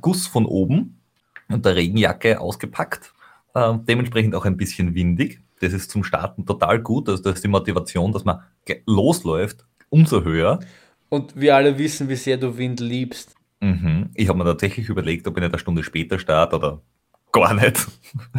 [0.00, 1.00] Guss von oben
[1.48, 3.12] und der Regenjacke ausgepackt.
[3.54, 5.40] Äh, dementsprechend auch ein bisschen windig.
[5.60, 7.08] Das ist zum Starten total gut.
[7.08, 8.40] Also das ist die Motivation, dass man
[8.86, 10.60] losläuft, umso höher.
[11.08, 13.34] Und wir alle wissen, wie sehr du Wind liebst.
[13.62, 14.10] Mhm.
[14.14, 16.82] Ich habe mir tatsächlich überlegt, ob ich nicht eine Stunde später starte oder
[17.30, 17.86] gar nicht.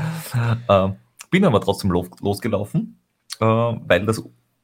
[0.68, 0.90] äh,
[1.32, 3.00] bin aber trotzdem los, losgelaufen,
[3.40, 4.22] äh, weil das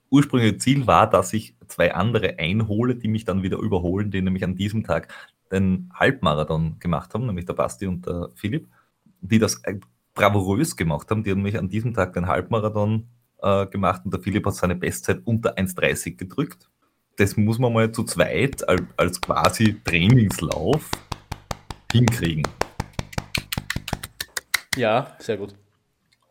[0.10, 4.44] ursprüngliche Ziel war, dass ich zwei andere einhole, die mich dann wieder überholen, die nämlich
[4.44, 5.08] an diesem Tag
[5.50, 8.68] den Halbmarathon gemacht haben, nämlich der Basti und der Philipp,
[9.22, 9.62] die das
[10.14, 11.24] bravourös gemacht haben.
[11.24, 13.08] Die haben mich an diesem Tag den Halbmarathon
[13.42, 16.70] äh, gemacht und der Philipp hat seine Bestzeit unter 1,30 gedrückt
[17.20, 20.90] das muss man mal zu zweit als, als quasi Trainingslauf
[21.92, 22.48] hinkriegen.
[24.78, 25.54] Ja, sehr gut.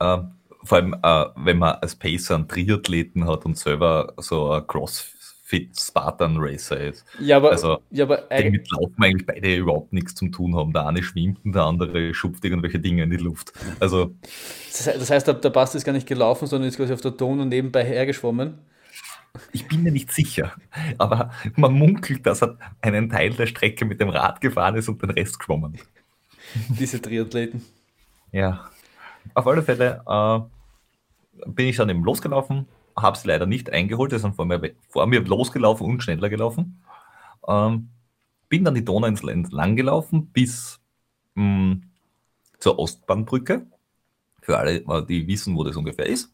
[0.00, 0.18] Äh,
[0.64, 5.78] vor allem, äh, wenn man als Pacer einen Triathleten hat und selber so ein Crossfit
[5.78, 7.04] Spartan Racer ist.
[7.20, 10.72] Ja, aber, also, ja, aber damit laufen eigentlich beide überhaupt nichts zum tun haben.
[10.72, 13.52] Der eine schwimmt und der andere schupft irgendwelche Dinge in die Luft.
[13.78, 14.14] Also,
[14.70, 17.40] das heißt, der, der Bast ist gar nicht gelaufen, sondern ist quasi auf der Ton
[17.40, 18.58] und nebenbei hergeschwommen.
[19.52, 20.52] Ich bin mir nicht sicher,
[20.98, 25.02] aber man munkelt, dass er einen Teil der Strecke mit dem Rad gefahren ist und
[25.02, 25.78] den Rest geschwommen.
[26.68, 27.64] Diese Triathleten.
[28.32, 28.70] Ja,
[29.34, 34.18] auf alle Fälle äh, bin ich dann eben losgelaufen, habe es leider nicht eingeholt, sie
[34.18, 36.82] sind vor mir, vor mir losgelaufen und schneller gelaufen.
[37.46, 37.90] Ähm,
[38.48, 40.80] bin dann die Donauinsel entlang gelaufen bis
[41.34, 41.82] mh, hm,
[42.58, 43.66] zur Ostbahnbrücke.
[44.40, 46.32] Für alle, die wissen, wo das ungefähr ist.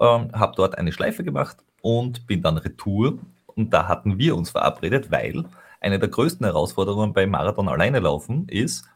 [0.00, 3.18] Ähm, habe dort eine Schleife gemacht und bin dann retour.
[3.46, 5.44] Und da hatten wir uns verabredet, weil
[5.80, 8.86] eine der größten Herausforderungen beim Marathon alleine laufen ist,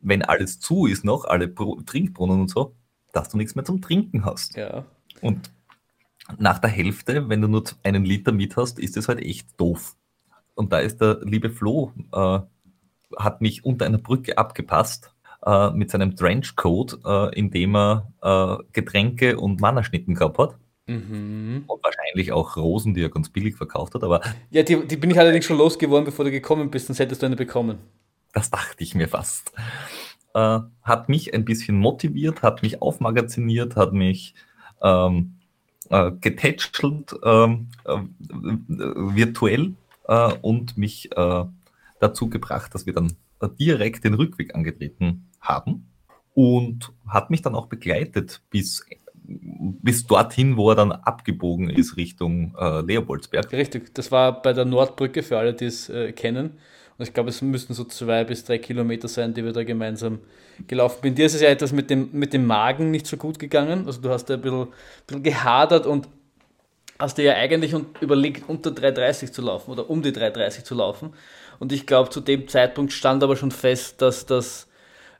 [0.00, 2.74] wenn alles zu ist noch, alle Trinkbrunnen und so,
[3.12, 4.56] dass du nichts mehr zum Trinken hast.
[4.56, 4.84] Ja.
[5.20, 5.50] Und
[6.38, 9.96] nach der Hälfte, wenn du nur einen Liter mit hast, ist es halt echt doof.
[10.54, 12.40] Und da ist der liebe Flo, äh,
[13.16, 18.62] hat mich unter einer Brücke abgepasst äh, mit seinem Trenchcoat, äh, in dem er äh,
[18.72, 20.56] Getränke und Mannerschnitten gehabt hat.
[20.86, 21.64] Mhm.
[21.66, 24.04] Und wahrscheinlich auch Rosen, die er ganz billig verkauft hat.
[24.04, 24.20] Aber
[24.50, 27.26] ja, die, die bin ich allerdings schon losgeworden, bevor du gekommen bist, sonst hättest du
[27.26, 27.78] eine bekommen.
[28.32, 29.52] Das dachte ich mir fast.
[30.34, 34.34] Äh, hat mich ein bisschen motiviert, hat mich aufmagaziniert, hat mich
[34.82, 35.38] ähm,
[35.90, 37.98] äh, getätschelt ähm, äh,
[38.68, 39.74] virtuell
[40.06, 41.44] äh, und mich äh,
[42.00, 43.16] dazu gebracht, dass wir dann
[43.58, 45.88] direkt den Rückweg angetreten haben
[46.34, 48.84] und hat mich dann auch begleitet bis,
[49.28, 53.52] bis dorthin, wo er dann abgebogen ist Richtung äh, Leopoldsberg.
[53.52, 56.58] Richtig, das war bei der Nordbrücke für alle, die es äh, kennen.
[56.98, 60.20] Und ich glaube, es müssten so zwei bis drei Kilometer sein, die wir da gemeinsam
[60.66, 61.18] gelaufen sind.
[61.18, 63.86] Dir ist es ja etwas mit dem, mit dem Magen nicht so gut gegangen.
[63.86, 64.68] Also du hast ja ein bisschen, ein
[65.06, 66.08] bisschen gehadert und
[66.98, 71.12] hast dir ja eigentlich überlegt, unter 3,30 zu laufen oder um die 3,30 zu laufen.
[71.58, 74.68] Und ich glaube, zu dem Zeitpunkt stand aber schon fest, dass das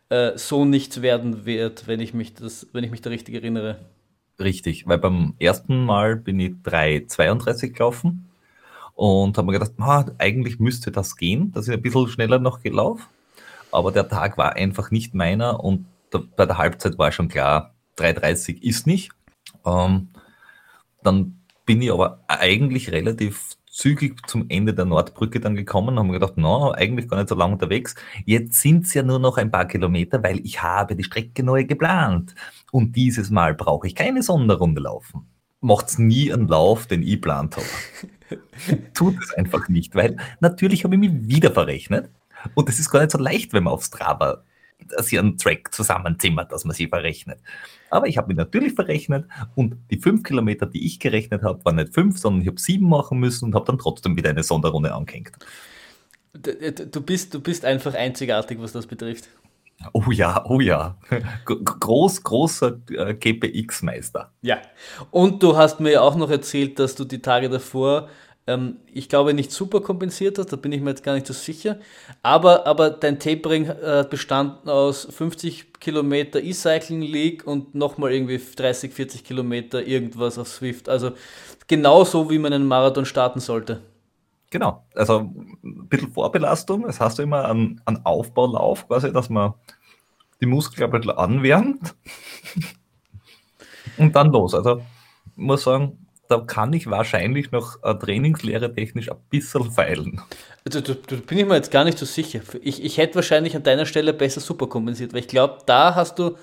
[0.08, 3.78] äh, so nichts werden wird, wenn ich, mich das, wenn ich mich da richtig erinnere.
[4.38, 8.28] Richtig, weil beim ersten Mal bin ich 3,32 gelaufen
[8.94, 12.60] und habe mir gedacht, ah, eigentlich müsste das gehen, dass ich ein bisschen schneller noch
[12.62, 13.04] gelaufen.
[13.72, 17.74] Aber der Tag war einfach nicht meiner und da, bei der Halbzeit war schon klar,
[17.98, 19.10] 3,30 ist nicht.
[19.64, 20.08] Ähm,
[21.02, 26.12] dann bin ich aber eigentlich relativ zügig zum Ende der Nordbrücke dann gekommen und haben
[26.12, 27.94] gedacht, na, eigentlich gar nicht so lange unterwegs.
[28.24, 31.64] Jetzt sind es ja nur noch ein paar Kilometer, weil ich habe die Strecke neu
[31.64, 32.34] geplant.
[32.72, 35.26] Und dieses Mal brauche ich keine Sonderrunde laufen.
[35.60, 38.40] Macht's nie einen Lauf, den ich geplant habe.
[38.94, 42.08] Tut es einfach nicht, weil natürlich habe ich mich wieder verrechnet.
[42.54, 44.42] Und es ist gar nicht so leicht, wenn man auf Strava
[44.98, 47.40] sich einen Track zusammenzimmert, dass man sie verrechnet.
[47.90, 51.76] Aber ich habe mich natürlich verrechnet und die fünf Kilometer, die ich gerechnet habe, waren
[51.76, 54.94] nicht fünf, sondern ich habe sieben machen müssen und habe dann trotzdem wieder eine Sonderrunde
[54.94, 55.32] angehängt.
[56.32, 59.28] Du bist, du bist einfach einzigartig, was das betrifft.
[59.92, 60.96] Oh ja, oh ja.
[61.44, 64.32] Groß, großer äh, GPX-Meister.
[64.42, 64.58] Ja.
[65.10, 68.08] Und du hast mir ja auch noch erzählt, dass du die Tage davor
[68.46, 71.32] ähm, ich glaube, nicht super kompensiert hast, da bin ich mir jetzt gar nicht so
[71.32, 71.78] sicher.
[72.22, 78.92] Aber, aber dein Tapering äh, bestanden aus 50 Kilometer E-Cycling League und nochmal irgendwie 30,
[78.92, 80.88] 40 Kilometer irgendwas auf Swift.
[80.88, 81.12] Also
[81.66, 83.82] genau so, wie man einen Marathon starten sollte.
[84.50, 85.32] Genau, also
[85.64, 89.54] ein bisschen Vorbelastung, das heißt immer einen, einen Aufbaulauf, quasi, dass man
[90.40, 91.96] die Muskeln ein bisschen anwärmt
[93.98, 94.54] und dann los.
[94.54, 100.20] Also ich muss sagen, da kann ich wahrscheinlich noch äh, Trainingslehre technisch ein bisschen feilen.
[100.64, 102.40] Also, da, da, bin ich mir jetzt gar nicht so sicher.
[102.62, 106.18] Ich, ich hätte wahrscheinlich an deiner Stelle besser super kompensiert, weil ich glaube, da hast
[106.18, 106.36] du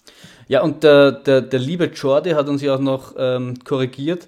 [0.48, 4.26] Ja, und der, der, der liebe Jordi hat uns ja auch noch ähm, korrigiert,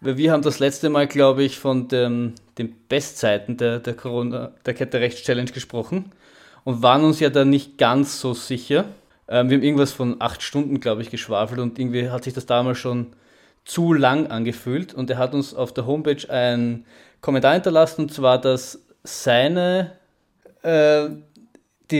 [0.00, 4.52] weil wir haben das letzte Mal, glaube ich, von dem, den Bestzeiten der, der Corona,
[4.66, 6.12] der Kette Rechts Challenge gesprochen
[6.64, 8.86] und waren uns ja da nicht ganz so sicher.
[9.28, 12.46] Ähm, wir haben irgendwas von acht Stunden, glaube ich, geschwafelt und irgendwie hat sich das
[12.46, 13.08] damals schon
[13.64, 16.84] zu lang angefühlt und er hat uns auf der Homepage einen
[17.20, 19.92] Kommentar hinterlassen und zwar, dass seine
[20.62, 21.08] äh,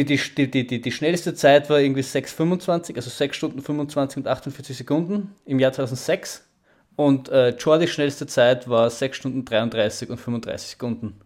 [0.03, 4.29] die, die, die, die, die schnellste Zeit war irgendwie 6,25, also 6 Stunden 25 und
[4.29, 6.49] 48 Sekunden im Jahr 2006.
[6.97, 11.21] Und äh, Jordys schnellste Zeit war 6 Stunden 33 und 35 Sekunden.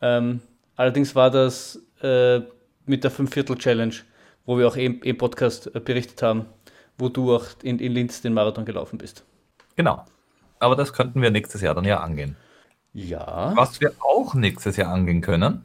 [0.00, 0.40] Ähm,
[0.76, 2.40] allerdings war das äh,
[2.86, 3.94] mit der 5-Viertel-Challenge,
[4.46, 6.46] wo wir auch im, im Podcast äh, berichtet haben,
[6.98, 9.24] wo du auch in, in Linz den Marathon gelaufen bist.
[9.76, 10.04] Genau.
[10.58, 12.36] Aber das könnten wir nächstes Jahr dann ja angehen.
[12.92, 13.52] Ja.
[13.56, 15.64] Was wir auch nächstes Jahr angehen können,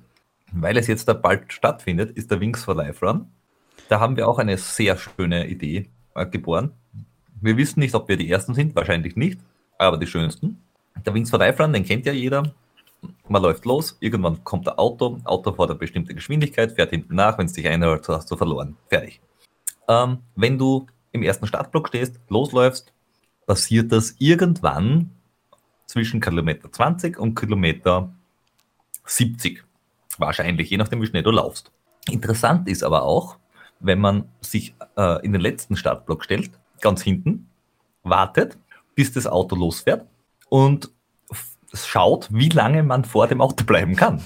[0.51, 3.27] weil es jetzt da bald stattfindet, ist der Wings for Life Run.
[3.89, 6.71] Da haben wir auch eine sehr schöne Idee äh, geboren.
[7.41, 9.39] Wir wissen nicht, ob wir die Ersten sind, wahrscheinlich nicht,
[9.77, 10.61] aber die schönsten.
[11.05, 12.53] Der Wings for Life Run, den kennt ja jeder.
[13.27, 17.45] Man läuft los, irgendwann kommt der Auto, Auto eine bestimmte Geschwindigkeit, fährt hinten nach, wenn
[17.45, 18.77] es dich einhält, hast du verloren.
[18.89, 19.21] Fertig.
[19.87, 22.93] Ähm, wenn du im ersten Startblock stehst, losläufst,
[23.45, 25.11] passiert das irgendwann
[25.85, 28.11] zwischen Kilometer 20 und Kilometer
[29.05, 29.63] 70.
[30.17, 31.71] Wahrscheinlich, je nachdem, wie schnell du laufst.
[32.09, 33.37] Interessant ist aber auch,
[33.79, 36.51] wenn man sich äh, in den letzten Startblock stellt,
[36.81, 37.49] ganz hinten,
[38.03, 38.57] wartet,
[38.95, 40.05] bis das Auto losfährt
[40.49, 40.91] und
[41.73, 44.21] schaut, wie lange man vor dem Auto bleiben kann.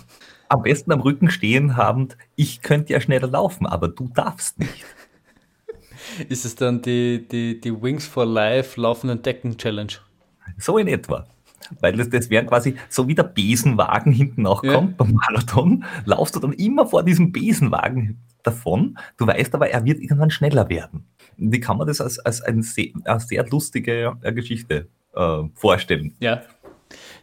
[0.50, 4.86] Am besten am Rücken stehen habend, ich könnte ja schneller laufen, aber du darfst nicht.
[6.28, 9.94] Ist es dann die, die, die Wings for Life laufenden Decken Challenge?
[10.58, 11.28] So in etwa.
[11.80, 14.74] Weil das, das wäre quasi so wie der Besenwagen hinten auch ja.
[14.74, 18.98] kommt beim Marathon, laufst du dann immer vor diesem Besenwagen davon.
[19.18, 21.06] Du weißt aber, er wird irgendwann schneller werden.
[21.38, 26.16] Wie kann man das als, als eine, sehr, sehr lustige äh, Geschichte äh, vorstellen?
[26.20, 26.42] Ja.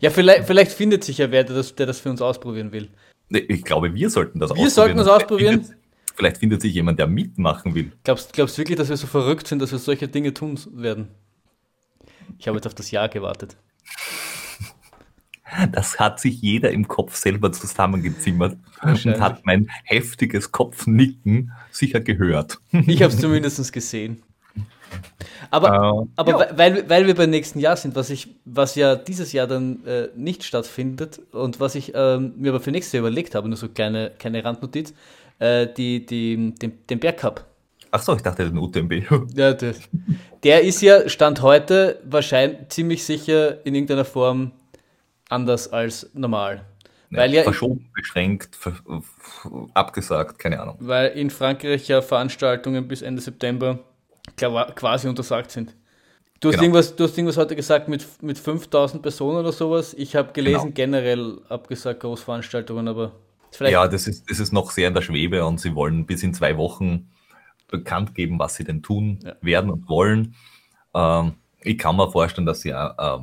[0.00, 2.88] Ja, vielleicht, vielleicht findet sich ja wer, der das, der das für uns ausprobieren will.
[3.30, 4.66] Ich glaube, wir sollten das wir ausprobieren.
[4.66, 5.54] Wir sollten das ausprobieren.
[5.54, 7.92] Vielleicht findet, vielleicht findet sich jemand, der mitmachen will.
[8.04, 11.08] Glaubst du wirklich, dass wir so verrückt sind, dass wir solche Dinge tun werden?
[12.38, 13.56] Ich habe jetzt auf das Ja gewartet.
[15.72, 22.58] Das hat sich jeder im Kopf selber zusammengezimmert und hat mein heftiges Kopfnicken sicher gehört.
[22.86, 24.22] Ich habe es zumindest gesehen.
[25.50, 26.58] Aber, uh, aber ja.
[26.58, 30.08] weil, weil wir beim nächsten Jahr sind, was, ich, was ja dieses Jahr dann äh,
[30.16, 33.68] nicht stattfindet und was ich ähm, mir aber für nächstes Jahr überlegt habe, nur so
[33.68, 34.94] kleine, kleine Randnotiz,
[35.38, 37.44] äh, die, die, den, den Bergcup.
[37.90, 38.92] Ach so, ich dachte den UTMB.
[39.36, 39.74] ja, der,
[40.42, 44.52] der ist ja, Stand heute, wahrscheinlich ziemlich sicher in irgendeiner Form
[45.28, 46.64] anders als normal.
[47.10, 48.74] Ja, weil ja verschoben, beschränkt, ver
[49.74, 50.76] abgesagt, keine Ahnung.
[50.80, 53.78] Weil in Frankreich ja Veranstaltungen bis Ende September
[54.36, 55.74] quasi untersagt sind.
[56.40, 56.64] Du hast, genau.
[56.64, 59.94] irgendwas, du hast irgendwas heute gesagt mit, mit 5000 Personen oder sowas.
[59.94, 60.74] Ich habe gelesen, genau.
[60.74, 63.12] generell abgesagt Großveranstaltungen, aber
[63.52, 63.72] vielleicht.
[63.72, 66.34] Ja, das ist, das ist noch sehr in der Schwebe und sie wollen bis in
[66.34, 67.08] zwei Wochen
[67.68, 69.34] bekannt geben, was sie denn tun ja.
[69.40, 70.34] werden und wollen.
[70.94, 73.18] Ähm, ich kann mir vorstellen, dass sie äh,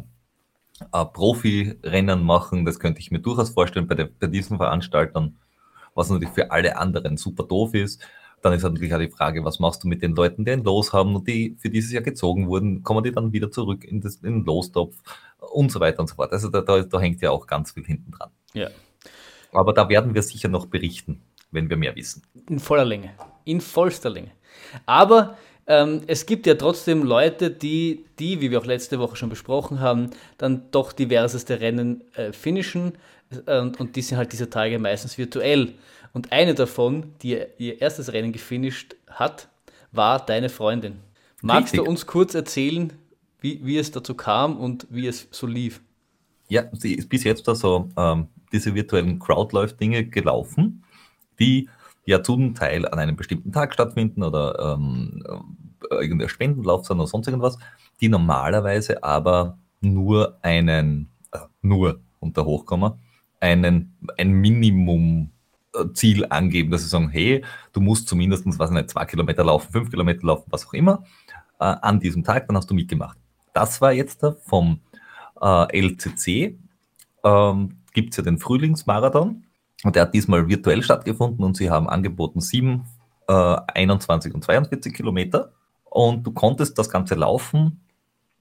[0.80, 2.66] äh, Profi-Rennen machen.
[2.66, 5.38] Das könnte ich mir durchaus vorstellen bei, der, bei diesen Veranstaltern,
[5.96, 8.02] was natürlich für alle anderen super doof ist.
[8.42, 10.92] Dann ist natürlich auch die Frage, was machst du mit den Leuten, die ein Los
[10.92, 14.16] haben und die für dieses Jahr gezogen wurden, kommen die dann wieder zurück in, das,
[14.18, 14.98] in den Lostopf
[15.40, 16.34] und so weiter und so fort.
[16.34, 18.32] Also da, da, da hängt ja auch ganz viel hinten dran.
[18.54, 18.70] Ja.
[19.54, 22.24] Aber da werden wir sicher noch berichten, wenn wir mehr wissen.
[22.50, 23.12] In voller Länge.
[23.46, 24.32] In vollster Länge.
[24.86, 29.30] Aber ähm, es gibt ja trotzdem Leute, die, die, wie wir auch letzte Woche schon
[29.30, 32.94] besprochen haben, dann doch diverseste Rennen äh, finishen
[33.46, 35.74] äh, und, und die sind halt diese Tage meistens virtuell.
[36.12, 39.48] Und eine davon, die ihr erstes Rennen gefinisht hat,
[39.92, 40.98] war deine Freundin.
[41.42, 41.86] Magst Richtig.
[41.86, 42.94] du uns kurz erzählen,
[43.40, 45.82] wie, wie es dazu kam und wie es so lief?
[46.50, 50.84] Ja, sie ist bis jetzt also ähm, diese virtuellen Crowdläuft-Dinge gelaufen,
[51.40, 51.68] die
[52.06, 55.24] ja zum Teil an einem bestimmten Tag stattfinden oder ähm,
[55.90, 57.58] äh, irgendein Spendenlauf sind oder sonst irgendwas,
[58.02, 62.98] die normalerweise aber nur einen, äh, nur unter Hochkomma,
[63.40, 69.44] einen, ein Minimum-Ziel angeben, dass sie sagen, hey, du musst zumindest, was nicht, zwei Kilometer
[69.44, 71.04] laufen, fünf Kilometer laufen, was auch immer,
[71.60, 73.18] äh, an diesem Tag, dann hast du mitgemacht.
[73.54, 74.80] Das war jetzt vom
[75.42, 76.58] äh, LCC,
[77.24, 79.43] ähm, gibt es ja den Frühlingsmarathon,
[79.84, 82.86] und der hat diesmal virtuell stattgefunden und sie haben angeboten 7,
[83.28, 85.52] äh, 21 und 42 Kilometer.
[85.84, 87.82] Und du konntest das Ganze laufen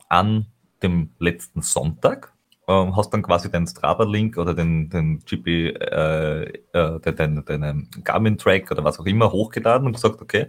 [0.09, 0.47] an
[0.83, 2.33] dem letzten Sonntag.
[2.69, 7.89] Ähm, hast dann quasi den Strava-Link oder den, den GP, äh, äh, den, den, den
[8.05, 10.47] Garmin-Track oder was auch immer hochgeladen und gesagt, okay,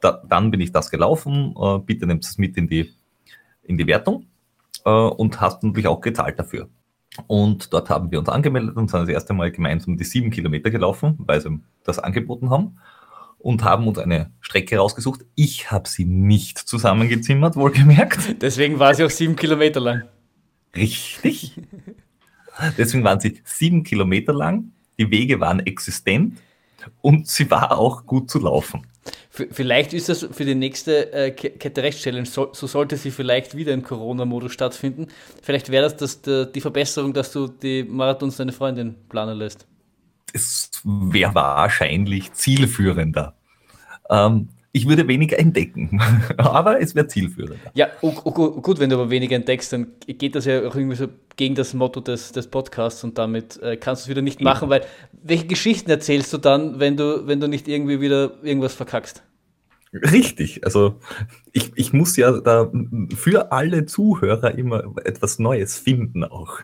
[0.00, 2.92] da, dann bin ich das gelaufen, äh, bitte nimmst es mit in die,
[3.62, 4.26] in die Wertung
[4.84, 6.68] äh, und hast natürlich auch gezahlt dafür.
[7.26, 10.70] Und dort haben wir uns angemeldet und sind das erste Mal gemeinsam die sieben Kilometer
[10.70, 12.78] gelaufen, weil sie das angeboten haben.
[13.38, 15.24] Und haben uns eine Strecke rausgesucht.
[15.34, 18.36] Ich habe sie nicht zusammengezimmert, wohlgemerkt.
[18.42, 20.02] Deswegen war sie auch sieben Kilometer lang.
[20.74, 21.52] Richtig.
[22.76, 24.72] Deswegen waren sie sieben Kilometer lang.
[24.98, 26.38] Die Wege waren existent
[27.02, 28.86] und sie war auch gut zu laufen.
[29.50, 33.54] Vielleicht ist das für die nächste äh, Kette Rechts Challenge, so, so, sollte sie vielleicht
[33.54, 35.08] wieder im Corona-Modus stattfinden.
[35.42, 39.66] Vielleicht wäre das, das der, die Verbesserung, dass du die Marathons deine Freundin planen lässt.
[40.32, 43.34] Es wäre wahrscheinlich zielführender.
[44.08, 46.02] Ähm, ich würde weniger entdecken,
[46.36, 47.56] aber es wäre zielführender.
[47.72, 50.96] Ja, oh, oh, gut, wenn du aber weniger entdeckst, dann geht das ja auch irgendwie
[50.96, 54.42] so gegen das Motto des, des Podcasts und damit äh, kannst du es wieder nicht
[54.42, 58.74] machen, weil welche Geschichten erzählst du dann, wenn du, wenn du nicht irgendwie wieder irgendwas
[58.74, 59.22] verkackst?
[60.02, 60.98] Richtig, also
[61.52, 62.70] ich, ich muss ja da
[63.14, 66.60] für alle Zuhörer immer etwas Neues finden auch.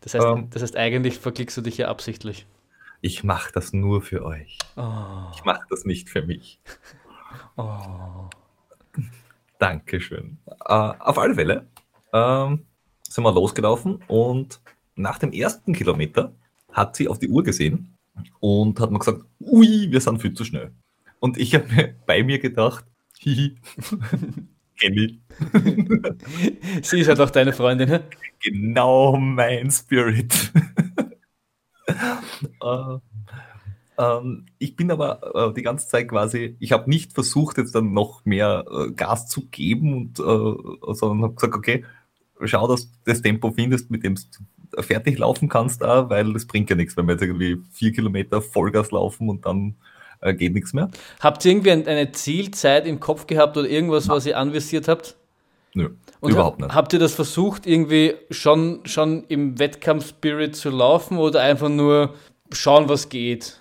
[0.00, 2.46] Das heißt, ähm, das heißt eigentlich verklickst du dich ja absichtlich.
[3.00, 4.58] Ich mache das nur für euch.
[4.76, 5.30] Oh.
[5.34, 6.60] Ich mache das nicht für mich.
[7.56, 8.28] Oh.
[9.58, 10.38] Dankeschön.
[10.46, 11.66] Äh, auf alle Fälle
[12.12, 12.64] ähm,
[13.02, 14.60] sind wir losgelaufen und
[14.94, 16.32] nach dem ersten Kilometer
[16.72, 17.96] hat sie auf die Uhr gesehen
[18.40, 20.72] und hat mir gesagt, ui, wir sind viel zu schnell.
[21.20, 22.84] Und ich habe mir bei mir gedacht,
[23.18, 23.56] hihi,
[24.78, 25.20] Kenny.
[26.82, 28.00] sie ist halt auch deine Freundin?
[28.40, 30.52] Genau mein Spirit.
[32.62, 32.98] uh,
[33.98, 37.92] ähm, ich bin aber äh, die ganze Zeit quasi, ich habe nicht versucht, jetzt dann
[37.92, 41.84] noch mehr äh, Gas zu geben, und, äh, sondern habe gesagt, okay,
[42.44, 46.70] schau, dass du das Tempo findest, mit dem du fertig laufen kannst, weil das bringt
[46.70, 49.74] ja nichts, wenn wir jetzt irgendwie vier Kilometer Vollgas laufen und dann
[50.20, 50.90] äh, geht nichts mehr.
[51.20, 54.14] Habt ihr irgendwie eine Zielzeit im Kopf gehabt oder irgendwas, ja.
[54.14, 55.16] was ihr anvisiert habt?
[55.74, 55.90] Nö,
[56.20, 56.74] und überhaupt nicht.
[56.74, 62.14] Habt ihr das versucht, irgendwie schon, schon im Wettkampf-Spirit zu laufen oder einfach nur
[62.50, 63.60] schauen, was geht?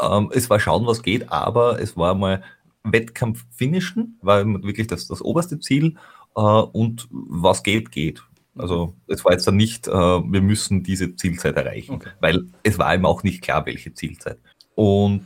[0.00, 2.42] Ähm, es war schauen, was geht, aber es war mal
[2.84, 5.96] Wettkampf finishen, war wirklich das, das oberste Ziel
[6.36, 8.22] äh, und was geht, geht.
[8.56, 12.10] Also es war jetzt dann nicht, äh, wir müssen diese Zielzeit erreichen, okay.
[12.20, 14.38] weil es war ihm auch nicht klar, welche Zielzeit.
[14.74, 15.24] Und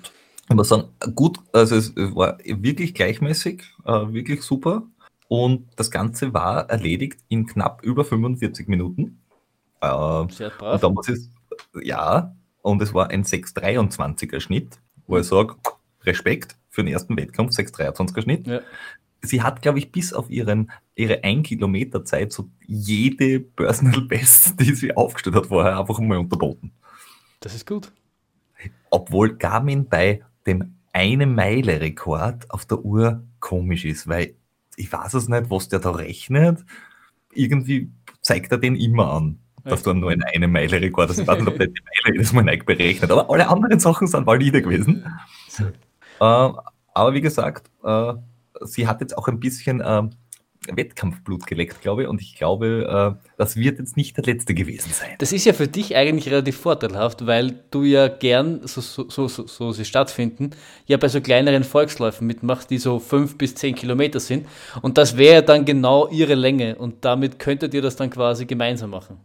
[0.49, 4.83] ich muss sagen, gut, also es war wirklich gleichmäßig, äh, wirklich super.
[5.29, 9.21] Und das Ganze war erledigt in knapp über 45 Minuten.
[9.81, 10.75] Äh, Sehr brav.
[10.75, 11.19] Und da muss ich,
[11.83, 15.57] ja, und es war ein 6,23er Schnitt, wo ich sage,
[16.03, 18.47] Respekt für den ersten Wettkampf, 6,23er Schnitt.
[18.47, 18.61] Ja.
[19.23, 24.61] Sie hat, glaube ich, bis auf ihren, ihre 1 Kilometer Zeit so jede Personal Best,
[24.61, 26.73] die sie aufgestellt hat, vorher einfach mal unterboten.
[27.41, 27.91] Das ist gut.
[28.91, 34.35] Obwohl Garmin bei dem eine Meile Rekord auf der Uhr komisch ist, weil
[34.77, 36.65] ich weiß es nicht, was der da rechnet.
[37.33, 37.91] Irgendwie
[38.21, 41.19] zeigt er den immer an dass du nur in eine Meile Rekord hast.
[41.19, 44.07] Ich weiß nicht, ob der die Meile jedes Mal neu berechnet, aber alle anderen Sachen
[44.07, 45.05] sind valide gewesen.
[45.59, 45.71] äh,
[46.21, 48.15] aber wie gesagt, äh,
[48.63, 50.03] sie hat jetzt auch ein bisschen äh,
[50.73, 54.93] Wettkampfblut geleckt, glaube ich, und ich glaube, äh, das wird jetzt nicht der letzte gewesen
[54.93, 55.11] sein.
[55.19, 59.47] Das ist ja für dich eigentlich relativ vorteilhaft, weil du ja gern, so, so, so,
[59.47, 60.51] so sie stattfinden,
[60.87, 64.47] ja bei so kleineren Volksläufen mitmachst, die so fünf bis zehn Kilometer sind.
[64.83, 68.91] Und das wäre dann genau ihre Länge und damit könntet ihr das dann quasi gemeinsam
[68.91, 69.19] machen.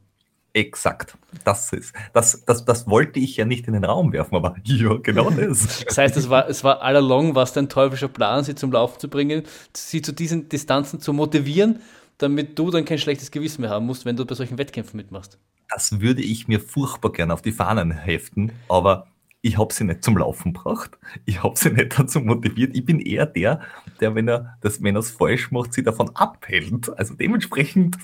[0.53, 1.15] Exakt.
[1.43, 4.95] Das ist, das, das, das wollte ich ja nicht in den Raum werfen, aber ja,
[4.95, 5.85] genau das.
[5.85, 8.99] Das heißt, es war, es war all along was dein teuflischer Plan, sie zum Laufen
[8.99, 9.43] zu bringen,
[9.73, 11.81] sie zu diesen Distanzen zu motivieren,
[12.17, 15.37] damit du dann kein schlechtes Gewissen mehr haben musst, wenn du bei solchen Wettkämpfen mitmachst.
[15.69, 19.07] Das würde ich mir furchtbar gerne auf die Fahnen heften, aber
[19.41, 20.97] ich habe sie nicht zum Laufen gebracht.
[21.25, 22.75] Ich habe sie nicht dazu motiviert.
[22.75, 23.61] Ich bin eher der,
[24.01, 26.89] der, wenn er das, wenn er es falsch macht, sie davon abhält.
[26.97, 27.97] Also dementsprechend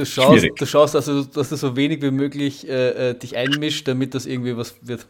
[0.00, 3.86] Du schaust, du schaust also, dass du so wenig wie möglich äh, äh, dich einmischt,
[3.86, 5.06] damit das irgendwie was wird.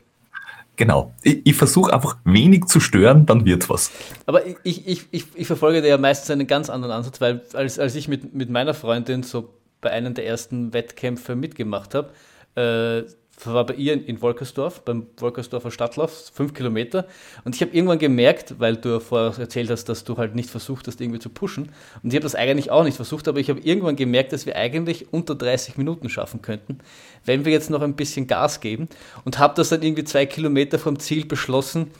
[0.74, 1.14] Genau.
[1.22, 3.92] Ich, ich versuche einfach wenig zu stören, dann wird was.
[4.26, 7.78] Aber ich, ich, ich, ich verfolge da ja meistens einen ganz anderen Ansatz, weil als,
[7.78, 12.10] als ich mit, mit meiner Freundin so bei einem der ersten Wettkämpfe mitgemacht habe,
[12.56, 13.08] äh,
[13.46, 17.06] war bei ihr in Wolkersdorf, beim Wolkersdorfer Stadtlauf, fünf Kilometer.
[17.44, 20.86] Und ich habe irgendwann gemerkt, weil du vorher erzählt hast, dass du halt nicht versucht
[20.86, 21.70] hast, irgendwie zu pushen.
[22.02, 24.56] Und ich habe das eigentlich auch nicht versucht, aber ich habe irgendwann gemerkt, dass wir
[24.56, 26.78] eigentlich unter 30 Minuten schaffen könnten,
[27.24, 28.88] wenn wir jetzt noch ein bisschen Gas geben.
[29.24, 31.90] Und habe das dann irgendwie zwei Kilometer vom Ziel beschlossen,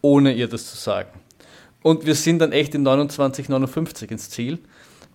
[0.00, 1.10] ohne ihr das zu sagen.
[1.82, 4.58] Und wir sind dann echt in 29,59 ins Ziel.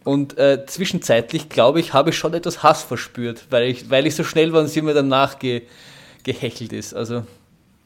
[0.03, 4.15] Und äh, zwischenzeitlich, glaube ich, habe ich schon etwas Hass verspürt, weil ich, weil ich
[4.15, 5.63] so schnell war und sie mir danach ge,
[6.23, 6.93] gehechelt ist.
[6.93, 7.25] Also,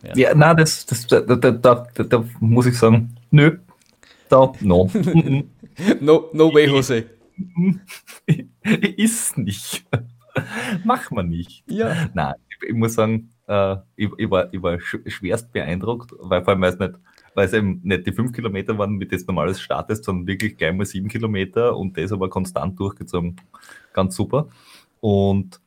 [0.04, 3.58] ja, ja na, das, das, da, da, da, da, muss ich sagen, nö,
[4.30, 4.90] da, no.
[6.00, 7.06] no, no way, Jose.
[8.98, 9.86] ist nicht.
[10.84, 11.64] Mach man nicht.
[11.68, 12.10] Ja.
[12.14, 16.54] Nein, ich, ich muss sagen, äh, ich, ich, war, ich war schwerst beeindruckt, weil vor
[16.54, 16.94] allem, weil es nicht
[17.36, 20.74] weil es eben nicht die fünf Kilometer waren, mit des normales startest, sondern wirklich gleich
[20.74, 23.36] mal sieben Kilometer und das aber konstant durchgezogen.
[23.94, 24.48] Ganz super.
[25.02, 25.60] Und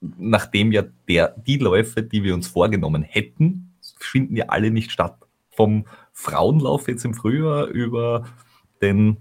[0.00, 5.16] nachdem ja der, die Läufe, die wir uns vorgenommen hätten, finden ja alle nicht statt.
[5.50, 8.24] Vom Frauenlauf jetzt im Frühjahr über
[8.80, 9.18] den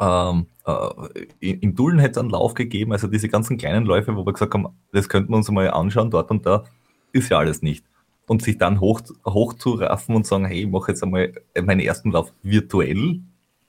[0.00, 4.16] ähm, äh, in, in Dullen hätte es einen Lauf gegeben, also diese ganzen kleinen Läufe,
[4.16, 6.64] wo wir gesagt haben, das könnten wir uns mal anschauen, dort und da,
[7.12, 7.84] ist ja alles nicht
[8.26, 11.80] und sich dann hoch, hoch zu raffen und sagen, hey, ich mache jetzt einmal meinen
[11.80, 13.20] ersten Lauf virtuell,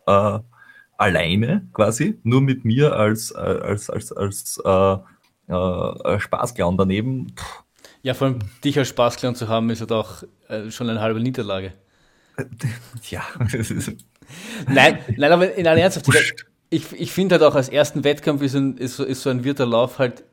[0.08, 0.39] äh,
[0.97, 4.97] alleine quasi, nur mit mir als, äh, als, als, als äh,
[5.47, 7.28] äh, Spaßclown daneben.
[7.36, 7.43] Puh.
[8.06, 11.20] Ja, vor allem dich als Spaßclown zu haben, ist ja doch äh, schon eine halbe
[11.20, 11.74] Niederlage.
[13.10, 13.24] Ja.
[14.68, 18.56] nein, nein, aber in aller Ernsthaftigkeit, ich, ich finde halt auch als ersten Wettkampf ist,
[18.56, 20.24] ein, ist, so, ist so ein virtueller Lauf halt,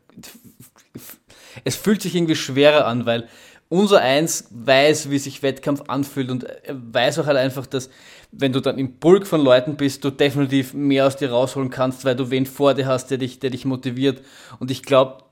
[1.65, 3.29] es fühlt sich irgendwie schwerer an, weil
[3.73, 7.89] unser Eins weiß, wie sich Wettkampf anfühlt und weiß auch halt einfach, dass
[8.31, 12.05] wenn du dann im Pulk von Leuten bist, du definitiv mehr aus dir rausholen kannst,
[12.05, 14.21] weil du wen vor dir hast, der dich, der dich motiviert.
[14.59, 15.25] Und ich glaube,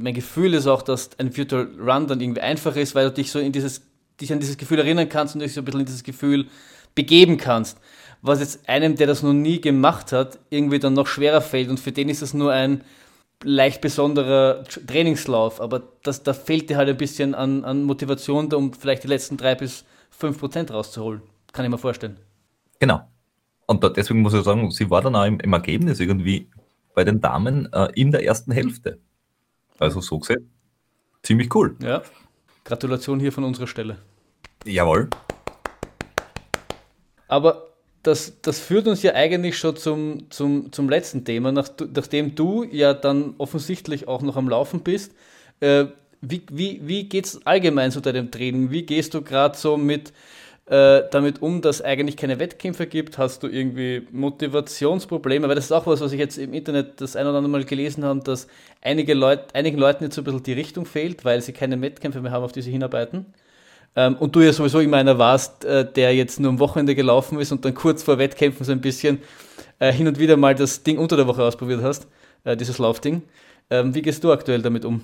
[0.00, 3.30] mein Gefühl ist auch, dass ein Virtual Run dann irgendwie einfach ist, weil du dich
[3.30, 3.82] so in dieses,
[4.18, 6.46] dich an dieses Gefühl erinnern kannst und dich so ein bisschen in dieses Gefühl
[6.94, 7.76] begeben kannst.
[8.22, 11.78] Was jetzt einem, der das noch nie gemacht hat, irgendwie dann noch schwerer fällt und
[11.78, 12.82] für den ist es nur ein
[13.44, 18.72] leicht besonderer Trainingslauf, aber das, da fehlt dir halt ein bisschen an, an Motivation, um
[18.72, 21.22] vielleicht die letzten drei bis fünf Prozent rauszuholen.
[21.52, 22.18] Kann ich mir vorstellen.
[22.80, 23.08] Genau.
[23.66, 26.48] Und da, deswegen muss ich sagen, sie war dann auch im, im Ergebnis irgendwie
[26.94, 28.98] bei den Damen äh, in der ersten Hälfte.
[29.78, 30.50] Also so gesehen,
[31.22, 31.76] ziemlich cool.
[31.80, 32.02] Ja.
[32.64, 33.98] Gratulation hier von unserer Stelle.
[34.64, 35.10] Jawohl.
[37.28, 37.73] Aber
[38.04, 42.64] das, das führt uns ja eigentlich schon zum, zum, zum letzten Thema, Nach, nachdem du
[42.64, 45.12] ja dann offensichtlich auch noch am Laufen bist.
[45.60, 45.86] Äh,
[46.20, 48.70] wie wie, wie geht es allgemein zu deinem Training?
[48.70, 50.12] Wie gehst du gerade so mit
[50.66, 53.18] äh, damit um, dass eigentlich keine Wettkämpfe gibt?
[53.18, 55.48] Hast du irgendwie Motivationsprobleme?
[55.48, 57.64] Weil das ist auch was, was ich jetzt im Internet das ein oder andere Mal
[57.64, 58.48] gelesen habe, dass
[58.82, 62.20] einige Leut, einigen Leuten jetzt so ein bisschen die Richtung fehlt, weil sie keine Wettkämpfe
[62.20, 63.26] mehr haben, auf die sie hinarbeiten.
[63.96, 67.38] Ähm, und du ja sowieso immer einer warst, äh, der jetzt nur am Wochenende gelaufen
[67.38, 69.20] ist und dann kurz vor Wettkämpfen so ein bisschen
[69.78, 72.06] äh, hin und wieder mal das Ding unter der Woche ausprobiert hast,
[72.44, 73.22] äh, dieses Laufding.
[73.70, 75.02] Ähm, wie gehst du aktuell damit um?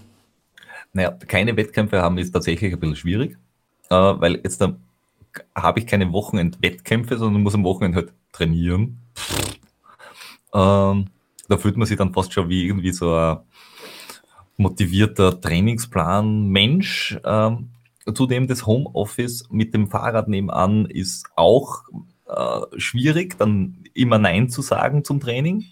[0.93, 3.39] Naja, keine Wettkämpfe haben ist tatsächlich ein bisschen schwierig,
[3.89, 4.61] weil jetzt
[5.55, 8.99] habe ich keine Wochenend-Wettkämpfe, sondern muss am Wochenende halt trainieren.
[10.53, 11.07] Ähm,
[11.49, 13.39] da fühlt man sich dann fast schon wie irgendwie so ein
[14.57, 17.21] motivierter Trainingsplan-Mensch.
[17.25, 17.69] Ähm,
[18.15, 21.83] zudem das Homeoffice mit dem Fahrrad nebenan ist auch
[22.27, 25.65] äh, schwierig, dann immer Nein zu sagen zum Training.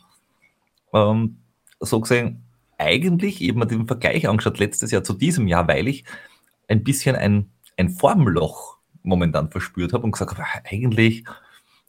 [0.93, 1.39] Ähm,
[1.81, 2.45] so gesehen,
[2.77, 6.05] eigentlich, eben den Vergleich angeschaut, letztes Jahr zu diesem Jahr, weil ich
[6.69, 11.25] ein bisschen ein, ein Formloch momentan verspürt habe und gesagt habe, eigentlich,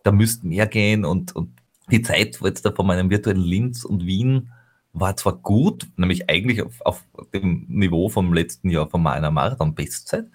[0.04, 1.52] da müsste mehr gehen und, und
[1.92, 4.52] die Zeit jetzt da von meinem virtuellen Linz und Wien
[5.00, 10.26] war zwar gut, nämlich eigentlich auf, auf dem Niveau vom letzten Jahr von meiner Marathon-Bestzeit,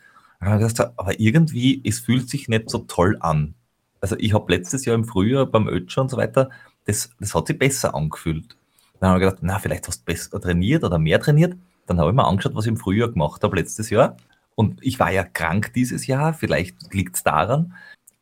[0.40, 3.54] aber irgendwie, es fühlt sich nicht so toll an.
[4.00, 6.50] Also ich habe letztes Jahr im Frühjahr beim Ötscher und so weiter,
[6.84, 8.56] das, das hat sich besser angefühlt.
[9.00, 11.56] Dann habe ich gedacht, na, vielleicht hast du besser trainiert oder mehr trainiert.
[11.86, 14.16] Dann habe ich mir angeschaut, was ich im Frühjahr gemacht habe letztes Jahr.
[14.54, 17.74] Und ich war ja krank dieses Jahr, vielleicht liegt es daran.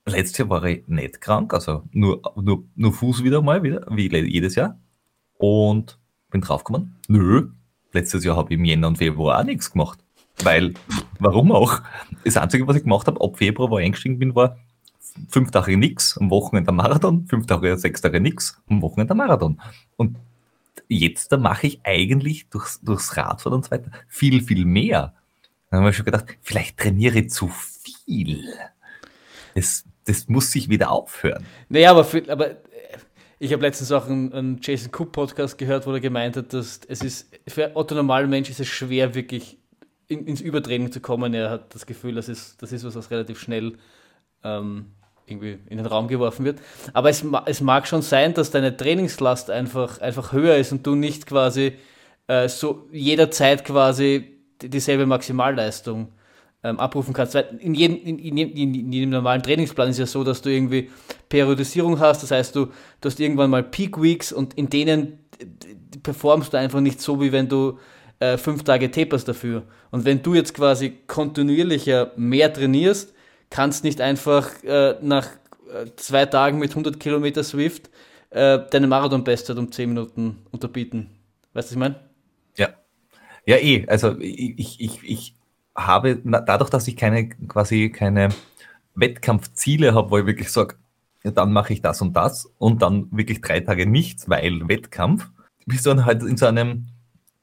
[0.07, 4.09] Letztes Jahr war ich nicht krank, also nur, nur, nur Fuß wieder mal, wieder, wie
[4.09, 4.81] jedes Jahr.
[5.39, 5.99] Und
[6.33, 7.51] bin draufgekommen, nö,
[7.93, 9.99] letztes Jahr habe ich im Jänner und Februar auch nichts gemacht.
[10.43, 10.75] Weil,
[11.19, 11.81] warum auch?
[12.25, 14.57] Das Einzige, was ich gemacht habe, ab Februar, wo ich eingestiegen bin, war
[15.29, 19.61] fünf Tage nix, am Wochenende Marathon, fünf Tage, sechs Tage nix, am Wochenende Marathon.
[19.97, 20.17] Und
[20.89, 25.15] jetzt da mache ich eigentlich durchs, durchs Radfahren und so weiter viel, viel mehr.
[25.71, 28.45] Dann haben wir schon gedacht, vielleicht trainiere ich zu viel.
[29.55, 31.45] Das, das muss sich wieder aufhören.
[31.69, 32.57] Naja, aber, für, aber
[33.43, 36.81] ich habe letztens auch einen, einen Jason Cook Podcast gehört, wo er gemeint hat, dass
[36.87, 39.59] es ist, für Otto normalen Mensch ist es schwer, wirklich
[40.07, 41.35] in, ins Übertraining zu kommen.
[41.35, 43.79] Er hat das Gefühl, das ist, das ist was, was relativ schnell
[44.45, 44.93] ähm,
[45.27, 46.61] irgendwie in den Raum geworfen wird.
[46.93, 50.95] Aber es, es mag schon sein, dass deine Trainingslast einfach, einfach höher ist und du
[50.95, 51.73] nicht quasi
[52.29, 56.13] äh, so jederzeit quasi dieselbe Maximalleistung
[56.63, 57.35] ähm, abrufen kannst.
[57.35, 60.91] Weil in jedem, in, in, in, jedem normalen Trainingsplan ist ja so, dass du irgendwie
[61.33, 62.23] Periodisierung hast.
[62.23, 62.67] Das heißt, du,
[63.01, 65.19] du hast irgendwann mal Peak Weeks und in denen
[66.03, 67.79] performst du einfach nicht so, wie wenn du
[68.21, 69.63] äh, fünf Tage taperst dafür.
[69.91, 73.15] Und wenn du jetzt quasi kontinuierlicher mehr trainierst,
[73.49, 75.27] kannst nicht einfach äh, nach
[75.73, 77.89] äh, zwei Tagen mit 100 Kilometer Swift
[78.29, 81.09] äh, deine Marathon-Bestzeit um 10 Minuten unterbieten.
[81.55, 81.95] Weißt du, was ich meine?
[82.59, 82.69] Ja.
[83.47, 83.87] Ja, eh.
[83.89, 85.35] Also ich, ich, ich
[85.75, 88.29] habe, dadurch, dass ich keine quasi keine
[88.95, 90.77] Wettkampfziele habe, wo ich wirklich sage,
[91.25, 95.31] ja, dann mache ich das und das und dann wirklich drei Tage nichts, weil Wettkampf,
[95.67, 96.89] bist du dann halt in so einem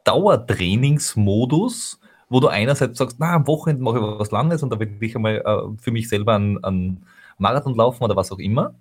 [0.03, 1.99] Dauertrainingsmodus,
[2.29, 5.15] wo du einerseits sagst, na, am Wochenende mache ich was Langes und da will ich
[5.15, 7.05] einmal äh, für mich selber einen,
[7.37, 8.75] Marathon laufen oder was auch immer.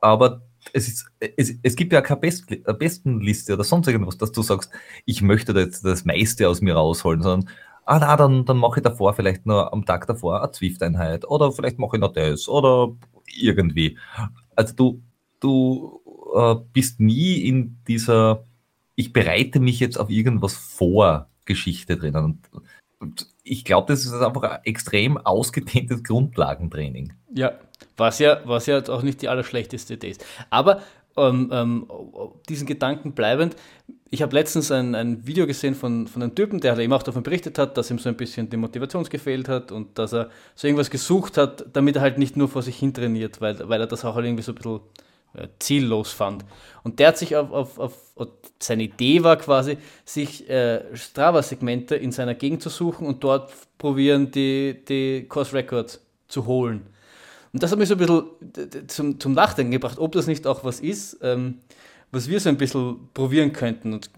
[0.00, 0.42] Aber
[0.72, 2.46] es, ist, es, es gibt ja keine Best,
[2.78, 4.70] Bestenliste oder sonst irgendwas, dass du sagst,
[5.04, 7.48] ich möchte jetzt das meiste aus mir rausholen, sondern
[7.84, 11.52] ah na, dann, dann mache ich davor vielleicht nur am Tag davor eine Zwift-Einheit oder
[11.52, 12.92] vielleicht mache ich noch das oder
[13.34, 13.98] irgendwie.
[14.56, 15.02] Also du,
[15.40, 16.00] du
[16.34, 18.44] äh, bist nie in dieser,
[18.94, 22.24] ich bereite mich jetzt auf irgendwas vor Geschichte drinnen.
[22.24, 22.38] Und,
[22.98, 27.12] und ich glaube, das ist einfach ein extrem ausgedehntes Grundlagentraining.
[27.34, 27.52] Ja,
[27.96, 30.24] was ja, was ja auch nicht die allerschlechteste Idee ist.
[30.50, 30.82] Aber
[31.28, 31.86] ähm, ähm,
[32.48, 33.56] diesen Gedanken bleibend,
[34.12, 37.04] ich habe letztens ein, ein Video gesehen von, von einem Typen, der halt eben auch
[37.04, 40.30] davon berichtet hat, dass ihm so ein bisschen die Motivation gefehlt hat und dass er
[40.56, 43.80] so irgendwas gesucht hat, damit er halt nicht nur vor sich hin trainiert, weil, weil
[43.80, 44.80] er das auch halt irgendwie so ein bisschen
[45.34, 46.44] äh, ziellos fand.
[46.82, 47.92] Und der hat sich auf, auf, auf
[48.58, 54.32] seine Idee war quasi, sich äh, Strava-Segmente in seiner Gegend zu suchen und dort probieren,
[54.32, 56.86] die, die Course Records zu holen.
[57.52, 60.64] Und das hat mich so ein bisschen zum, zum Nachdenken gebracht, ob das nicht auch
[60.64, 61.58] was ist, ähm,
[62.12, 63.92] was wir so ein bisschen probieren könnten.
[63.92, 64.10] Und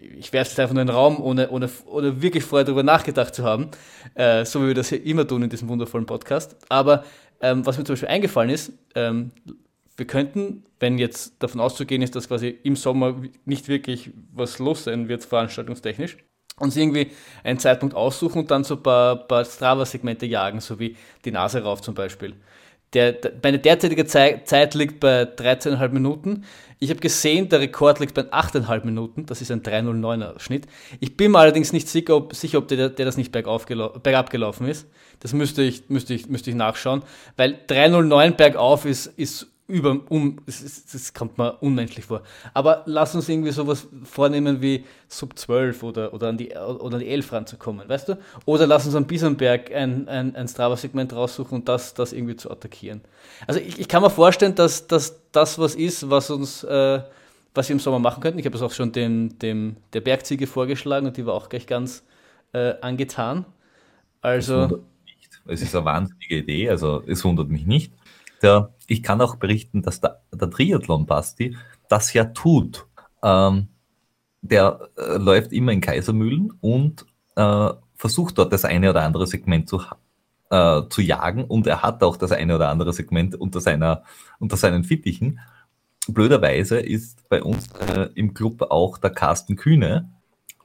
[0.00, 3.34] ich werfe es einfach nur in den Raum, ohne, ohne, ohne wirklich vorher darüber nachgedacht
[3.34, 3.70] zu haben,
[4.14, 6.56] äh, so wie wir das hier immer tun in diesem wundervollen Podcast.
[6.68, 7.04] Aber
[7.40, 9.32] ähm, was mir zum Beispiel eingefallen ist, ähm,
[9.96, 14.84] wir könnten, wenn jetzt davon auszugehen ist, dass quasi im Sommer nicht wirklich was los
[14.84, 16.18] sein wird, veranstaltungstechnisch,
[16.58, 17.10] uns irgendwie
[17.44, 21.62] einen Zeitpunkt aussuchen und dann so ein paar, paar Strava-Segmente jagen, so wie die Nase
[21.62, 22.34] rauf zum Beispiel.
[22.92, 26.44] Der, der, meine derzeitige Zeit, Zeit liegt bei 13,5 Minuten.
[26.78, 29.26] Ich habe gesehen, der Rekord liegt bei 8,5 Minuten.
[29.26, 30.66] Das ist ein 309er Schnitt.
[31.00, 34.30] Ich bin mir allerdings nicht sicher, ob, sicher, ob der, der das nicht bergauf bergab
[34.30, 34.86] gelaufen ist.
[35.20, 37.02] Das müsste ich, müsste, ich, müsste ich nachschauen,
[37.36, 42.22] weil 309 bergauf ist, ist über, um, das, das, kommt mir unmenschlich vor.
[42.54, 47.00] Aber lass uns irgendwie sowas vornehmen wie Sub 12 oder, oder, an, die, oder an
[47.00, 48.18] die 11 ranzukommen, weißt du?
[48.44, 52.50] Oder lass uns am Bisonberg ein, ein, ein Strava-Segment raussuchen und das, das irgendwie zu
[52.50, 53.00] attackieren.
[53.48, 57.00] Also ich, ich kann mir vorstellen, dass, dass das was ist, was uns, äh,
[57.52, 58.38] was wir im Sommer machen könnten.
[58.38, 61.66] Ich habe es auch schon dem, dem, der Bergziege vorgeschlagen und die war auch gleich
[61.66, 62.04] ganz
[62.52, 63.46] äh, angetan.
[64.20, 64.82] Also.
[65.48, 67.92] Es ist eine wahnsinnige Idee, also es wundert mich nicht.
[68.46, 71.56] Der, ich kann auch berichten, dass der, der Triathlon-Basti
[71.88, 72.86] das ja tut.
[73.20, 73.66] Ähm,
[74.40, 79.68] der äh, läuft immer in Kaisermühlen und äh, versucht dort das eine oder andere Segment
[79.68, 79.82] zu,
[80.50, 84.04] äh, zu jagen und er hat auch das eine oder andere Segment unter, seiner,
[84.38, 85.40] unter seinen Fittichen.
[86.06, 90.08] Blöderweise ist bei uns äh, im Club auch der Carsten Kühne,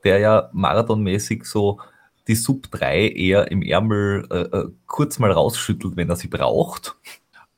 [0.04, 1.80] der ja marathonmäßig so
[2.28, 6.96] die Sub 3 eher im Ärmel äh, äh, kurz mal rausschüttelt, wenn er sie braucht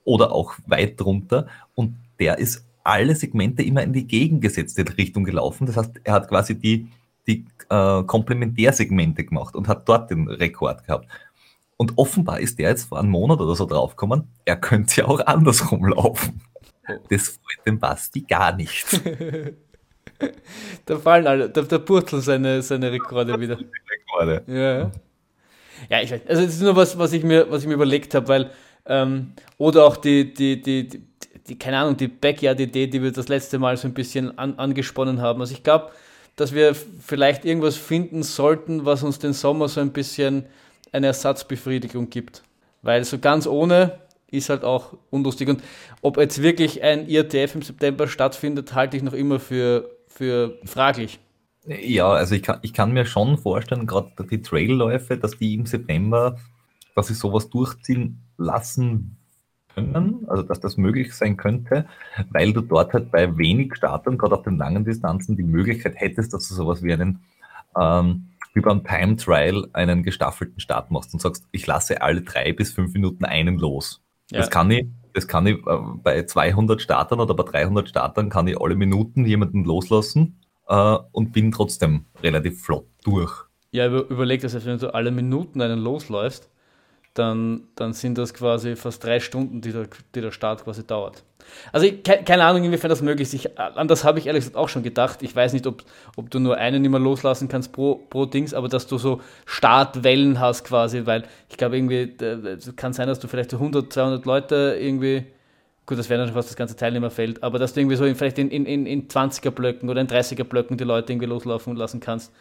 [0.04, 1.48] oder auch weit drunter.
[1.76, 5.66] Und der ist alle Segmente immer in die gegengesetzte Richtung gelaufen.
[5.66, 6.88] Das heißt, er hat quasi die,
[7.28, 11.08] die äh, Komplementärsegmente gemacht und hat dort den Rekord gehabt.
[11.78, 15.20] Und offenbar ist der jetzt vor einem Monat oder so draufgekommen, er könnte ja auch
[15.26, 16.42] andersrum laufen.
[17.10, 18.86] Das freut den Basti gar nicht.
[20.86, 23.58] da fallen alle, da, da purzeln seine, seine Rekorde wieder.
[23.92, 24.44] Rekorde.
[24.48, 24.92] Ja.
[25.90, 26.22] Ja, ich weiß.
[26.28, 28.52] Also das ist nur was, was ich mir, was ich mir überlegt habe, weil
[28.86, 31.04] ähm, oder auch die, die, die, die,
[31.48, 35.22] die, keine Ahnung, die Backyard-Idee, die wir das letzte Mal so ein bisschen an, angesponnen
[35.22, 35.42] haben.
[35.42, 35.92] Also ich glaube,
[36.36, 40.46] dass wir vielleicht irgendwas finden sollten, was uns den Sommer so ein bisschen
[40.92, 42.44] eine Ersatzbefriedigung gibt.
[42.82, 44.00] Weil so ganz ohne
[44.32, 45.48] ist halt auch unlustig.
[45.48, 45.62] Und
[46.02, 51.20] ob jetzt wirklich ein IRTF im September stattfindet, halte ich noch immer für, für fraglich.
[51.66, 55.66] Ja, also ich kann, ich kann mir schon vorstellen, gerade die Trailläufe, dass die im
[55.66, 56.38] September,
[56.96, 59.18] dass sie sowas durchziehen lassen
[59.74, 61.86] können, also dass das möglich sein könnte,
[62.30, 66.34] weil du dort halt bei wenig Startern, gerade auf den langen Distanzen, die Möglichkeit hättest,
[66.34, 67.20] dass du sowas wie einen,
[67.80, 72.54] ähm, wie beim Time Trial einen gestaffelten Start machst und sagst, ich lasse alle drei
[72.54, 74.02] bis fünf Minuten einen los.
[74.30, 74.40] Ja.
[74.40, 78.48] Das kann ich, das kann ich äh, bei 200 Startern oder bei 300 Startern kann
[78.48, 83.34] ich alle Minuten jemanden loslassen äh, und bin trotzdem relativ flott durch.
[83.72, 86.48] Ja, überleg das, wenn du alle Minuten einen losläufst,
[87.14, 91.24] dann, dann sind das quasi fast drei Stunden, die der, die der Start quasi dauert.
[91.72, 93.34] Also ich, keine Ahnung, inwiefern das möglich ist.
[93.34, 95.22] Ich, an das habe ich ehrlich gesagt auch schon gedacht.
[95.22, 95.84] Ich weiß nicht, ob,
[96.16, 100.40] ob du nur einen immer loslassen kannst pro, pro Dings, aber dass du so Startwellen
[100.40, 104.26] hast quasi, weil ich glaube irgendwie, es kann sein, dass du vielleicht so 100, 200
[104.26, 105.26] Leute irgendwie,
[105.86, 108.16] gut, das wäre dann schon fast das ganze Teilnehmerfeld, aber dass du irgendwie so in,
[108.16, 112.00] vielleicht in, in, in 20er Blöcken oder in 30er Blöcken die Leute irgendwie loslaufen lassen
[112.00, 112.32] kannst.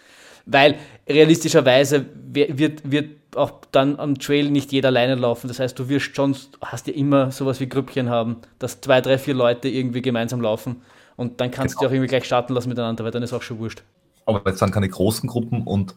[0.47, 0.77] Weil
[1.09, 5.49] realistischerweise wird, wird auch dann am Trail nicht jeder alleine laufen.
[5.49, 9.19] Das heißt, du wirst schon, hast ja immer sowas wie Grüppchen haben, dass zwei, drei,
[9.19, 10.83] vier Leute irgendwie gemeinsam laufen.
[11.17, 11.83] Und dann kannst genau.
[11.83, 13.83] du auch irgendwie gleich starten lassen miteinander, weil dann ist auch schon wurscht.
[14.27, 15.95] Aber jetzt sind keine großen Gruppen und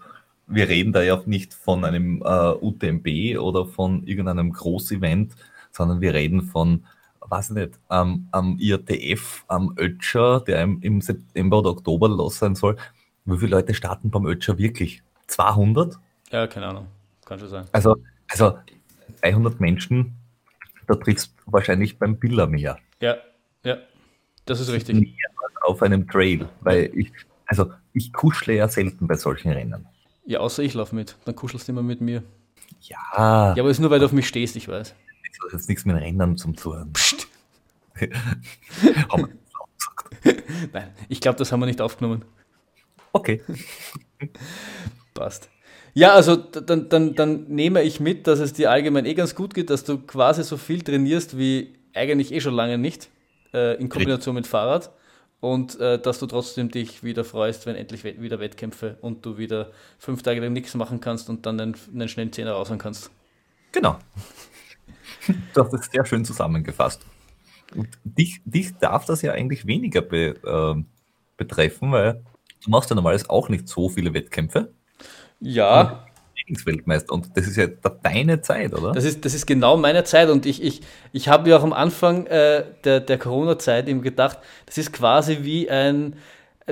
[0.48, 5.34] wir reden da ja auch nicht von einem äh, UTMB oder von irgendeinem Großevent,
[5.72, 6.86] sondern wir reden von,
[7.22, 12.38] weiß ich nicht, ähm, am IATF, am Ötscher, der im, im September oder Oktober los
[12.38, 12.78] sein soll.
[13.26, 15.02] Wie viele Leute starten beim Ötscher wirklich?
[15.28, 15.98] 200?
[16.32, 16.88] Ja, keine Ahnung.
[17.26, 17.66] Kann schon sein.
[17.72, 17.98] Also,
[18.28, 18.58] also
[19.22, 20.16] 300 Menschen,
[20.88, 22.78] da triffst du wahrscheinlich beim Biller mehr.
[23.02, 23.18] Ja,
[23.64, 23.78] ja,
[24.46, 24.96] das ist richtig.
[24.96, 25.12] Mehr
[25.64, 27.12] auf einem Trail, weil ich,
[27.48, 29.88] also ich kuschle ja selten bei solchen Rennen.
[30.26, 32.22] Ja, außer ich laufe mit, dann kuschelst du immer mit mir.
[32.82, 33.56] Ja.
[33.56, 34.94] Ja, aber es ist nur, weil du auf mich stehst, ich weiß.
[34.94, 36.94] Das hat jetzt nichts mit Rennen zum Zuhören.
[36.94, 37.28] Psst.
[40.74, 42.24] Nein, ich glaube, das haben wir nicht aufgenommen.
[43.16, 43.42] Okay.
[45.14, 45.50] Passt.
[45.94, 49.54] Ja, also dann, dann, dann nehme ich mit, dass es dir allgemein eh ganz gut
[49.54, 53.10] geht, dass du quasi so viel trainierst wie eigentlich eh schon lange nicht.
[53.56, 54.92] äh, in Kombination mit Fahrrad
[55.40, 59.72] und äh, dass du trotzdem dich wieder freust, wenn endlich wieder Wettkämpfe und du wieder
[59.98, 63.10] fünf Tage lang nichts machen kannst und dann einen, einen schnellen Zehner raushauen kannst.
[63.72, 63.98] Genau.
[65.54, 67.06] Du hast es sehr schön zusammengefasst.
[67.76, 70.84] Und dich, dich darf das ja eigentlich weniger be, äh,
[71.38, 72.24] betreffen, weil
[72.66, 74.72] du machst ja normalerweise auch nicht so viele Wettkämpfe.
[75.40, 76.06] Ja.
[76.38, 78.92] Trainingsweltmeister und das ist ja deine Zeit, oder?
[78.92, 81.74] Das ist, das ist genau meine Zeit und ich, ich, ich habe ja auch am
[81.74, 86.16] Anfang äh, der, der Corona-Zeit eben gedacht, das ist quasi wie ein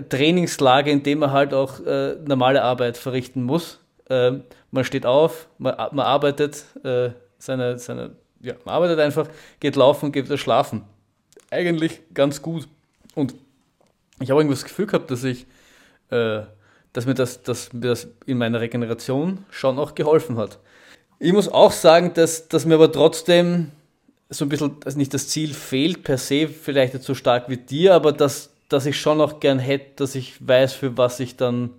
[0.10, 3.80] Trainingslager, in dem man halt auch äh, normale Arbeit verrichten muss.
[4.10, 4.40] Äh,
[4.72, 9.28] man steht auf, man, man arbeitet äh, seine, seine, ja, man arbeitet einfach,
[9.60, 10.84] geht laufen, geht wieder schlafen.
[11.52, 12.68] Eigentlich ganz gut.
[13.16, 13.36] Und
[14.20, 15.46] ich habe irgendwie das Gefühl gehabt, dass ich
[16.14, 16.44] äh,
[16.94, 20.60] dass mir das, dass mir das in meiner Regeneration schon auch geholfen hat.
[21.20, 23.72] Ich muss auch sagen, dass, dass mir aber trotzdem
[24.30, 27.58] so ein bisschen, also nicht das Ziel fehlt per se, vielleicht nicht so stark wie
[27.58, 31.36] dir, aber dass, dass ich schon auch gern hätte, dass ich weiß, für was ich
[31.36, 31.72] dann,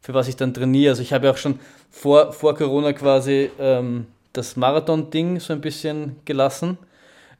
[0.00, 0.90] für was ich dann trainiere.
[0.90, 1.58] Also ich habe ja auch schon
[1.90, 6.78] vor, vor Corona quasi ähm, das Marathon-Ding so ein bisschen gelassen.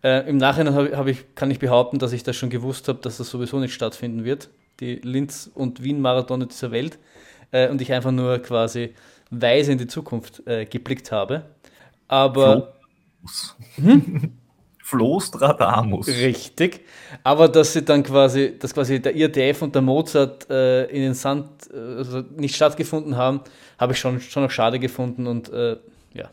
[0.03, 2.99] Äh, Im Nachhinein hab, hab ich, kann ich behaupten, dass ich das schon gewusst habe,
[3.01, 4.49] dass das sowieso nicht stattfinden wird.
[4.81, 6.99] Die Linz- und Wien-Marathone dieser Welt
[7.51, 8.95] äh, und ich einfach nur quasi
[9.31, 11.45] weise in die Zukunft äh, geblickt habe.
[12.09, 12.75] Aber.
[13.77, 14.33] Hm?
[14.87, 16.07] Flostradamus.
[16.07, 16.85] Richtig.
[17.25, 21.15] Aber dass sie dann quasi, dass quasi der IRTF und der Mozart äh, in den
[21.15, 23.41] Sand äh, also nicht stattgefunden haben,
[23.79, 25.77] habe ich schon, schon noch schade gefunden und äh,
[26.15, 26.31] ja.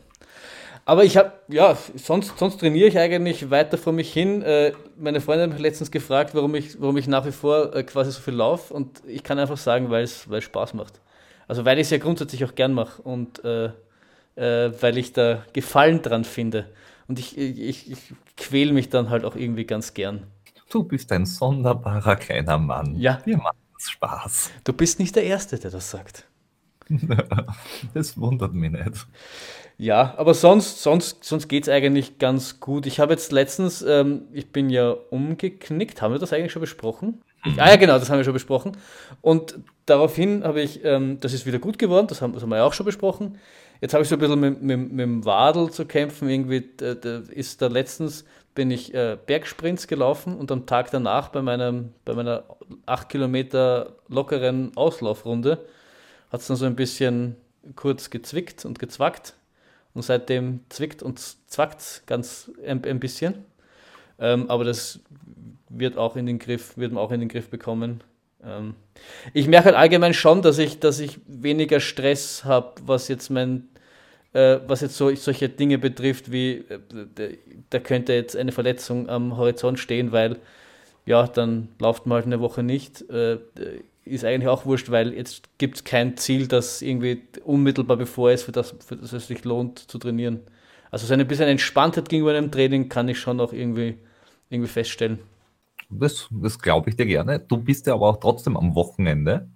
[0.86, 4.42] Aber ich habe, ja, sonst, sonst trainiere ich eigentlich weiter vor mich hin.
[4.42, 7.84] Äh, meine Freundin hat mich letztens gefragt, warum ich, warum ich nach wie vor äh,
[7.84, 11.00] quasi so viel laufe und ich kann einfach sagen, weil es Spaß macht.
[11.48, 13.70] Also weil ich es ja grundsätzlich auch gern mache und äh,
[14.36, 16.66] äh, weil ich da Gefallen dran finde.
[17.06, 17.98] Und ich, ich, ich
[18.36, 20.26] quäle mich dann halt auch irgendwie ganz gern.
[20.70, 22.94] Du bist ein sonderbarer kleiner Mann.
[22.96, 23.20] Ja.
[23.24, 24.50] Dir macht es Spaß.
[24.64, 26.26] Du bist nicht der Erste, der das sagt.
[27.94, 29.06] das wundert mich nicht.
[29.76, 32.86] Ja, aber sonst, sonst, sonst geht es eigentlich ganz gut.
[32.86, 37.22] Ich habe jetzt letztens, ähm, ich bin ja umgeknickt, haben wir das eigentlich schon besprochen?
[37.44, 38.76] Ich, ah ja, genau, das haben wir schon besprochen.
[39.20, 42.58] Und daraufhin habe ich, ähm, das ist wieder gut geworden, das haben, das haben wir
[42.58, 43.38] ja auch schon besprochen.
[43.80, 46.28] Jetzt habe ich so ein bisschen mit, mit, mit dem Wadel zu kämpfen.
[46.28, 46.94] Irgendwie da
[47.30, 48.24] ist da letztens
[48.54, 52.44] bin ich äh, Bergsprints gelaufen und am Tag danach bei, meinem, bei meiner
[52.86, 55.66] 8 Kilometer lockeren Auslaufrunde
[56.30, 57.36] hat es dann so ein bisschen
[57.76, 59.34] kurz gezwickt und gezwackt.
[59.94, 63.44] Und seitdem zwickt und zwackt ganz ein, ein bisschen.
[64.18, 65.00] Ähm, aber das
[65.68, 68.02] wird auch in den Griff, wird man auch in den Griff bekommen.
[68.44, 68.74] Ähm,
[69.32, 73.68] ich merke halt allgemein schon, dass ich, dass ich weniger Stress habe, was jetzt mein,
[74.32, 77.38] äh, was jetzt so, solche Dinge betrifft, wie äh,
[77.70, 80.38] da könnte jetzt eine Verletzung am Horizont stehen, weil
[81.06, 83.08] ja, dann läuft man halt eine Woche nicht.
[83.10, 83.38] Äh,
[84.04, 88.44] ist eigentlich auch wurscht, weil jetzt gibt es kein Ziel, das irgendwie unmittelbar bevor ist,
[88.44, 90.40] für das, für das es sich lohnt zu trainieren.
[90.90, 93.98] Also so ein bisschen Entspanntheit gegenüber einem Training kann ich schon auch irgendwie,
[94.50, 95.18] irgendwie feststellen.
[95.90, 97.40] Das, das glaube ich dir gerne.
[97.40, 99.48] Du bist ja aber auch trotzdem am Wochenende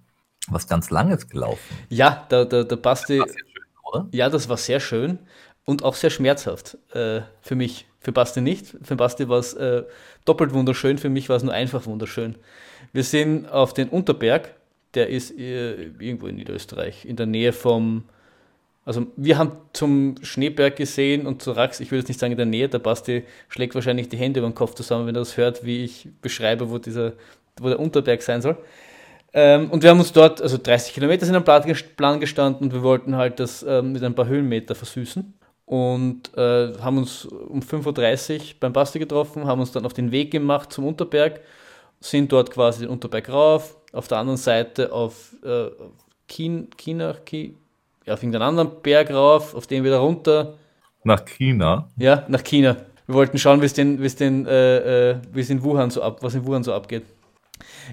[0.47, 1.77] was ganz Langes gelaufen.
[1.89, 3.19] Ja, der, der, der Basti.
[3.19, 4.07] Das schön, oder?
[4.11, 5.19] Ja, das war sehr schön
[5.65, 7.85] und auch sehr schmerzhaft äh, für mich.
[7.99, 8.75] Für Basti nicht.
[8.81, 9.83] Für Basti war es äh,
[10.25, 12.35] doppelt wunderschön, für mich war es nur einfach wunderschön.
[12.93, 14.53] Wir sind auf den Unterberg,
[14.93, 18.03] der ist äh, irgendwo in Niederösterreich, in der Nähe vom
[18.89, 22.37] also wir haben zum Schneeberg gesehen und zu Rax, ich würde jetzt nicht sagen in
[22.37, 25.37] der Nähe, der Basti schlägt wahrscheinlich die Hände über den Kopf zusammen, wenn er das
[25.37, 27.13] hört, wie ich beschreibe, wo, dieser,
[27.61, 28.57] wo der Unterberg sein soll.
[29.31, 32.81] Ähm, und wir haben uns dort, also 30 Kilometer sind am Plan gestanden und wir
[32.81, 35.35] wollten halt das ähm, mit ein paar Höhenmeter versüßen.
[35.67, 40.11] Und äh, haben uns um 5.30 Uhr beim Basti getroffen, haben uns dann auf den
[40.11, 41.41] Weg gemacht zum Unterberg,
[41.99, 45.69] sind dort quasi den Unterberg rauf, auf der anderen Seite auf äh,
[46.27, 47.15] China, China,
[48.07, 50.55] auf irgendeinen anderen Berg rauf, auf den wieder runter.
[51.03, 51.89] Nach China?
[51.97, 52.77] Ja, nach China.
[53.07, 56.19] Wir wollten schauen, wie es den, wie es den, äh, äh, in Wuhan so ab,
[56.21, 57.03] was in Wuhan so abgeht.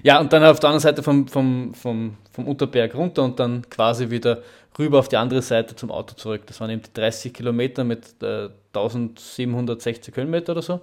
[0.03, 3.67] Ja, und dann auf der anderen Seite vom, vom, vom, vom Unterberg runter und dann
[3.69, 4.43] quasi wieder
[4.77, 6.43] rüber auf die andere Seite zum Auto zurück.
[6.45, 10.81] Das waren eben die 30 Kilometer mit äh, 1760 Höhenmeter oder so.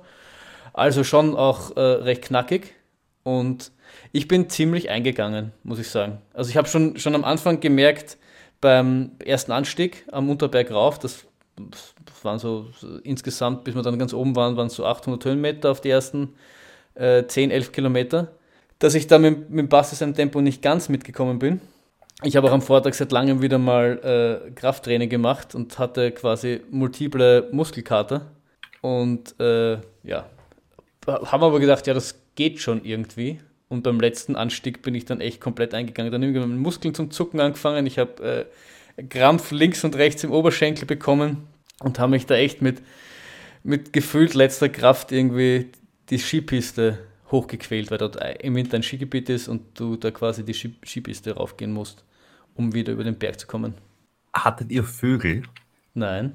[0.72, 2.74] Also schon auch äh, recht knackig.
[3.24, 3.72] Und
[4.12, 6.18] ich bin ziemlich eingegangen, muss ich sagen.
[6.32, 8.18] Also ich habe schon, schon am Anfang gemerkt,
[8.60, 11.26] beim ersten Anstieg am Unterberg rauf, das,
[12.22, 12.66] waren so,
[13.02, 16.34] insgesamt, bis wir dann ganz oben waren, waren es so 800 Höhenmeter auf die ersten
[16.94, 18.32] äh, 10, 11 Kilometer,
[18.78, 21.60] dass ich da mit, mit Bastis im Tempo nicht ganz mitgekommen bin.
[22.22, 26.62] Ich habe auch am Vortag seit langem wieder mal äh, Krafttraining gemacht und hatte quasi
[26.70, 28.30] multiple Muskelkater.
[28.80, 30.26] Und äh, ja,
[31.06, 33.40] haben aber gedacht, ja, das geht schon irgendwie.
[33.68, 36.12] Und beim letzten Anstieg bin ich dann echt komplett eingegangen.
[36.12, 37.86] Dann irgendwie meine Muskeln zum Zucken angefangen.
[37.86, 38.48] Ich habe
[38.96, 41.48] äh, Krampf links und rechts im Oberschenkel bekommen
[41.80, 42.82] und habe mich da echt mit,
[43.62, 45.70] mit gefühlt letzter Kraft irgendwie
[46.10, 46.98] die Skipiste
[47.30, 51.72] hochgequält, weil dort im Winter ein Skigebiet ist und du da quasi die Skipiste raufgehen
[51.72, 52.04] musst,
[52.54, 53.74] um wieder über den Berg zu kommen.
[54.32, 55.42] Hattet ihr Vögel?
[55.94, 56.34] Nein.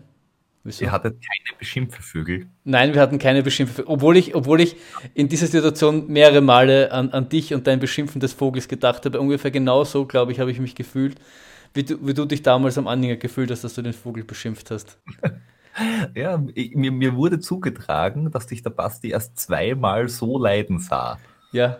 [0.64, 0.84] Wieso?
[0.84, 2.48] Ihr hattet keine Beschimpfevögel?
[2.66, 3.92] Nein, wir hatten keine Beschimpfevögel.
[3.92, 4.76] Obwohl ich, obwohl ich
[5.14, 9.20] in dieser Situation mehrere Male an, an dich und dein Beschimpfen des Vogels gedacht habe.
[9.20, 11.16] Ungefähr genauso, glaube ich, habe ich mich gefühlt,
[11.74, 14.70] wie du, wie du dich damals am Anhänger gefühlt hast, dass du den Vogel beschimpft
[14.70, 14.98] hast.
[16.16, 21.20] ja, ich, mir, mir wurde zugetragen, dass dich der Basti erst zweimal so leiden sah.
[21.54, 21.80] Ja,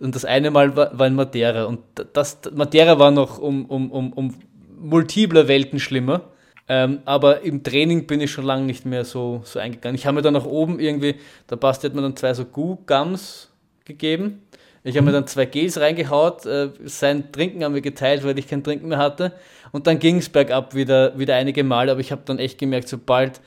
[0.00, 1.64] und das eine Mal war, war in Madeira.
[1.64, 1.80] Und
[2.12, 4.34] das, Madeira war noch um, um, um, um
[4.78, 6.22] multiple Welten schlimmer.
[6.68, 9.94] Ähm, aber im Training bin ich schon lange nicht mehr so, so eingegangen.
[9.94, 11.16] Ich habe mir dann nach oben irgendwie,
[11.48, 13.48] der Basti hat mir dann zwei so Goo-Gums
[13.84, 14.42] gegeben.
[14.84, 15.06] Ich habe mhm.
[15.06, 18.88] mir dann zwei Gels reingehaut, äh, sein Trinken haben wir geteilt, weil ich kein Trinken
[18.88, 19.32] mehr hatte.
[19.72, 22.88] Und dann ging es bergab wieder, wieder einige Mal, aber ich habe dann echt gemerkt,
[22.88, 23.40] sobald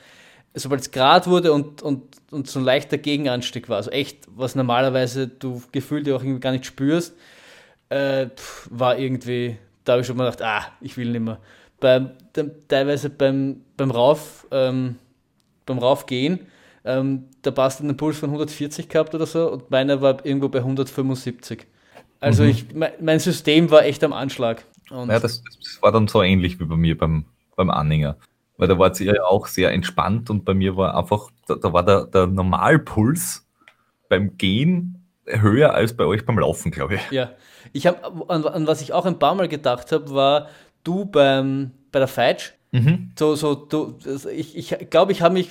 [0.54, 4.54] sobald es grad wurde und, und, und so ein leichter Gegenanstieg war, also echt, was
[4.54, 7.14] normalerweise du gefühlt ja auch irgendwie gar nicht spürst,
[7.88, 8.26] äh,
[8.70, 11.38] war irgendwie, da habe ich schon mal gedacht, ah, ich will nicht mehr
[11.80, 12.10] beim,
[12.68, 14.96] teilweise beim, beim Rauf, ähm,
[15.66, 16.40] beim Raufgehen,
[16.84, 20.58] ähm, da passt einen Puls von 140 gehabt oder so und meiner war irgendwo bei
[20.58, 21.66] 175.
[22.20, 22.48] Also mhm.
[22.50, 22.66] ich,
[23.00, 24.64] mein System war echt am Anschlag.
[24.90, 27.24] Und ja, das, das, war dann so ähnlich wie bei mir beim,
[27.56, 28.16] beim Anhänger.
[28.56, 31.72] Weil da war es ja auch sehr entspannt und bei mir war einfach, da, da
[31.72, 33.46] war der, der Normalpuls
[34.08, 37.10] beim Gehen höher als bei euch beim Laufen, glaube ich.
[37.10, 37.30] Ja,
[37.72, 40.48] ich habe, an, an, was ich auch ein paar Mal gedacht habe, war,
[40.84, 42.52] du beim, bei der Feitsch.
[42.72, 43.12] Mhm.
[43.18, 43.98] So, so, du,
[44.34, 45.50] ich ich glaube, ich habe mich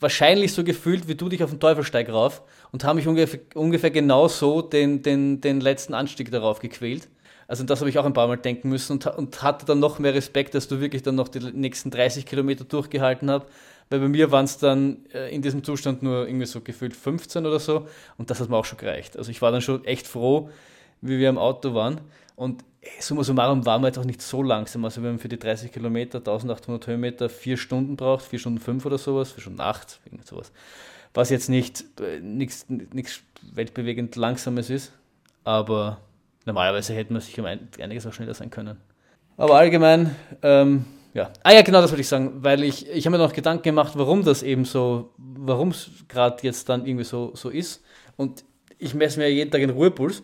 [0.00, 2.42] wahrscheinlich so gefühlt, wie du dich auf den Teufelsteig rauf
[2.72, 7.08] und habe mich ungefähr, ungefähr genau so den, den, den letzten Anstieg darauf gequält.
[7.46, 9.98] Also das habe ich auch ein paar Mal denken müssen und, und hatte dann noch
[9.98, 13.46] mehr Respekt, dass du wirklich dann noch die nächsten 30 Kilometer durchgehalten hast.
[13.88, 17.46] Weil bei mir waren es dann äh, in diesem Zustand nur irgendwie so gefühlt 15
[17.46, 17.86] oder so
[18.18, 19.16] und das hat mir auch schon gereicht.
[19.16, 20.50] Also ich war dann schon echt froh,
[21.00, 22.02] wie wir im Auto waren.
[22.36, 22.64] Und
[23.00, 24.84] summa summarum waren wir jetzt auch nicht so langsam.
[24.84, 28.84] Also wenn man für die 30 Kilometer, 1800 Höhenmeter, vier Stunden braucht, vier Stunden fünf
[28.86, 30.52] oder sowas, vier Stunden acht, irgend sowas.
[31.14, 32.66] Was jetzt nicht äh, nichts
[33.52, 34.92] weltbewegend Langsames ist,
[35.44, 35.98] aber
[36.44, 38.76] normalerweise hätte man sich um einiges auch schneller sein können.
[39.36, 40.84] Aber allgemein, ähm,
[41.14, 41.32] ja.
[41.42, 43.92] Ah ja, genau das wollte ich sagen, weil ich, ich habe mir noch Gedanken gemacht,
[43.96, 47.82] warum das eben so, warum es gerade jetzt dann irgendwie so, so ist.
[48.16, 48.44] Und
[48.78, 50.22] ich messe mir jeden Tag den Ruhepuls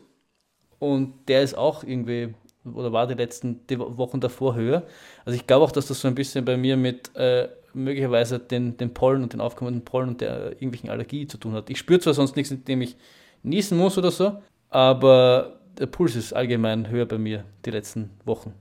[0.78, 2.34] und der ist auch irgendwie
[2.64, 4.84] oder war die letzten die Wochen davor höher.
[5.24, 8.76] Also ich glaube auch, dass das so ein bisschen bei mir mit äh, möglicherweise den,
[8.76, 11.70] den Pollen und den aufkommenden Pollen und der irgendwelchen Allergie zu tun hat.
[11.70, 12.96] Ich spüre zwar sonst nichts, indem ich
[13.42, 18.54] niesen muss oder so, aber der Puls ist allgemein höher bei mir die letzten Wochen.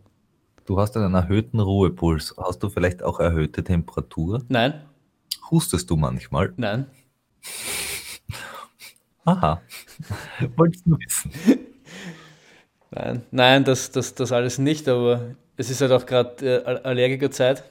[0.66, 2.36] Du hast einen erhöhten Ruhepuls.
[2.38, 4.44] Hast du vielleicht auch erhöhte Temperatur?
[4.48, 4.82] Nein.
[5.52, 6.54] Hustest du manchmal?
[6.56, 6.88] Nein.
[9.26, 9.62] Aha.
[10.56, 11.32] Wolltest du wissen?
[12.96, 17.64] Nein, nein das, das, das alles nicht, aber es ist halt auch gerade äh, Allergikerzeit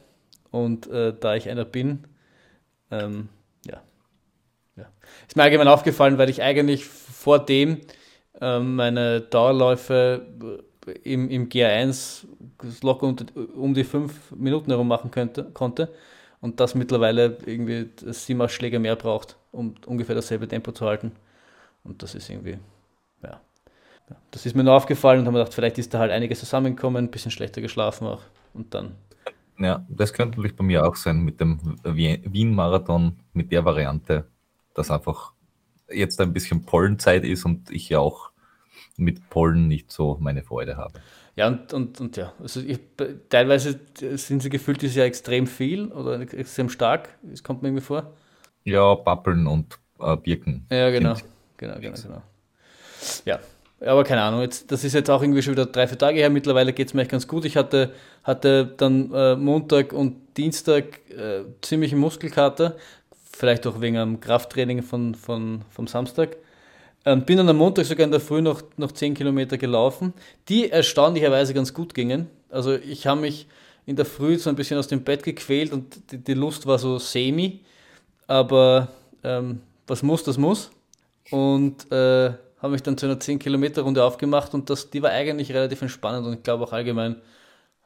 [0.51, 2.05] und äh, da ich einer bin,
[2.91, 3.29] ähm,
[3.67, 3.81] ja.
[4.77, 4.87] ja.
[5.27, 7.81] Ist mir allgemein aufgefallen, weil ich eigentlich vor dem
[8.41, 10.27] ähm, meine Dauerläufe
[10.87, 12.25] äh, im, im GR1
[12.83, 13.17] locker um,
[13.55, 15.89] um die fünf Minuten herum machen könnte, konnte
[16.41, 21.13] und das mittlerweile irgendwie sieben Schläge mehr braucht, um ungefähr dasselbe Tempo zu halten.
[21.85, 22.59] Und das ist irgendwie.
[24.31, 27.11] Das ist mir nur aufgefallen und haben gedacht, vielleicht ist da halt einiges zusammengekommen, ein
[27.11, 28.23] bisschen schlechter geschlafen auch
[28.55, 28.93] und dann.
[29.59, 34.27] Ja, das könnte natürlich bei mir auch sein mit dem Wien-Marathon, mit der Variante,
[34.75, 35.33] dass einfach
[35.91, 38.31] jetzt ein bisschen Pollenzeit ist und ich ja auch
[38.97, 41.01] mit Pollen nicht so meine Freude habe.
[41.37, 42.79] Ja, und, und, und ja, also ich,
[43.29, 47.85] teilweise sind sie gefühlt dieses Jahr extrem viel oder extrem stark, das kommt mir irgendwie
[47.85, 48.13] vor.
[48.65, 50.67] Ja, Pappeln und äh, Birken.
[50.71, 51.15] Ja, genau.
[51.57, 52.23] Genau, genau, genau.
[53.25, 53.39] Ja,
[53.85, 56.31] aber keine Ahnung, jetzt, das ist jetzt auch irgendwie schon wieder drei, vier Tage her.
[56.31, 57.45] Mittlerweile geht es mir echt ganz gut.
[57.45, 62.77] Ich hatte, hatte dann äh, Montag und Dienstag äh, ziemliche Muskelkater,
[63.31, 66.37] vielleicht auch wegen einem Krafttraining von, von, vom Samstag.
[67.05, 70.13] Ähm, bin dann am Montag sogar in der Früh noch, noch 10 Kilometer gelaufen,
[70.49, 72.29] die erstaunlicherweise ganz gut gingen.
[72.49, 73.49] Also ich habe mich
[73.87, 76.79] in der Früh so ein bisschen aus dem Bett gequält und die, die Lust war
[76.79, 77.61] so semi,
[78.29, 78.89] aber
[79.25, 80.71] ähm, was muss, das muss.
[81.31, 82.33] Und äh,
[82.63, 86.35] habe mich dann zu einer 10-Kilometer-Runde aufgemacht und das, die war eigentlich relativ entspannend und
[86.35, 87.17] ich glaube auch allgemein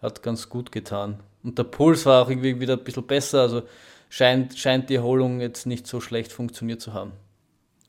[0.02, 1.20] hat ganz gut getan.
[1.42, 3.62] Und der Puls war auch irgendwie wieder ein bisschen besser, also
[4.10, 7.12] scheint, scheint die Erholung jetzt nicht so schlecht funktioniert zu haben.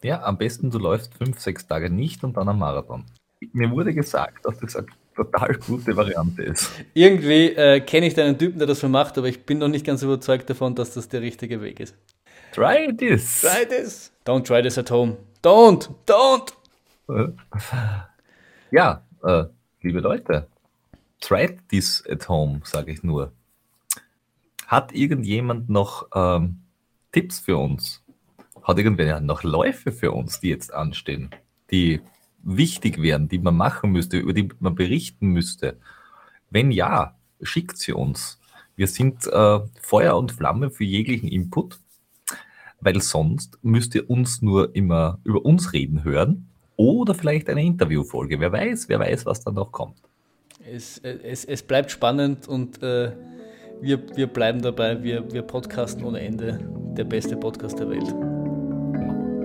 [0.02, 3.04] Ja, am besten du läufst fünf, sechs Tage nicht und dann am Marathon.
[3.52, 6.72] Mir wurde gesagt, dass das eine total gute Variante ist.
[6.94, 9.86] Irgendwie äh, kenne ich deinen Typen, der das so macht, aber ich bin noch nicht
[9.86, 11.96] ganz überzeugt davon, dass das der richtige Weg ist.
[12.54, 13.42] Try this.
[13.42, 14.12] Try this.
[14.26, 15.18] Don't try this at home.
[15.44, 16.57] Don't, don't.
[18.70, 19.46] Ja, äh,
[19.82, 20.48] liebe Leute,
[21.22, 23.32] try this at home, sage ich nur.
[24.68, 26.60] Hat irgendjemand noch ähm,
[27.14, 28.04] Tipps für uns?
[28.62, 31.30] Hat irgendwer noch Läufe für uns, die jetzt anstehen,
[31.72, 32.02] die
[32.44, 35.80] wichtig wären, die man machen müsste, über die man berichten müsste?
[36.50, 38.40] Wenn ja, schickt sie uns.
[38.76, 41.80] Wir sind äh, Feuer und Flamme für jeglichen Input,
[42.82, 48.40] weil sonst müsst ihr uns nur immer über uns reden hören oder vielleicht eine Interviewfolge.
[48.40, 49.98] Wer weiß, wer weiß, was da noch kommt.
[50.72, 53.12] Es, es, es bleibt spannend und äh,
[53.82, 55.04] wir, wir bleiben dabei.
[55.04, 56.60] Wir, wir podcasten ohne Ende.
[56.96, 58.14] Der beste Podcast der Welt.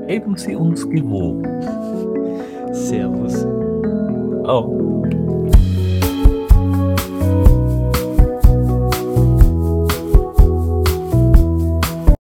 [0.09, 1.45] Geben Sie uns gewogen.
[2.72, 3.45] Servus.
[4.45, 5.21] Oh.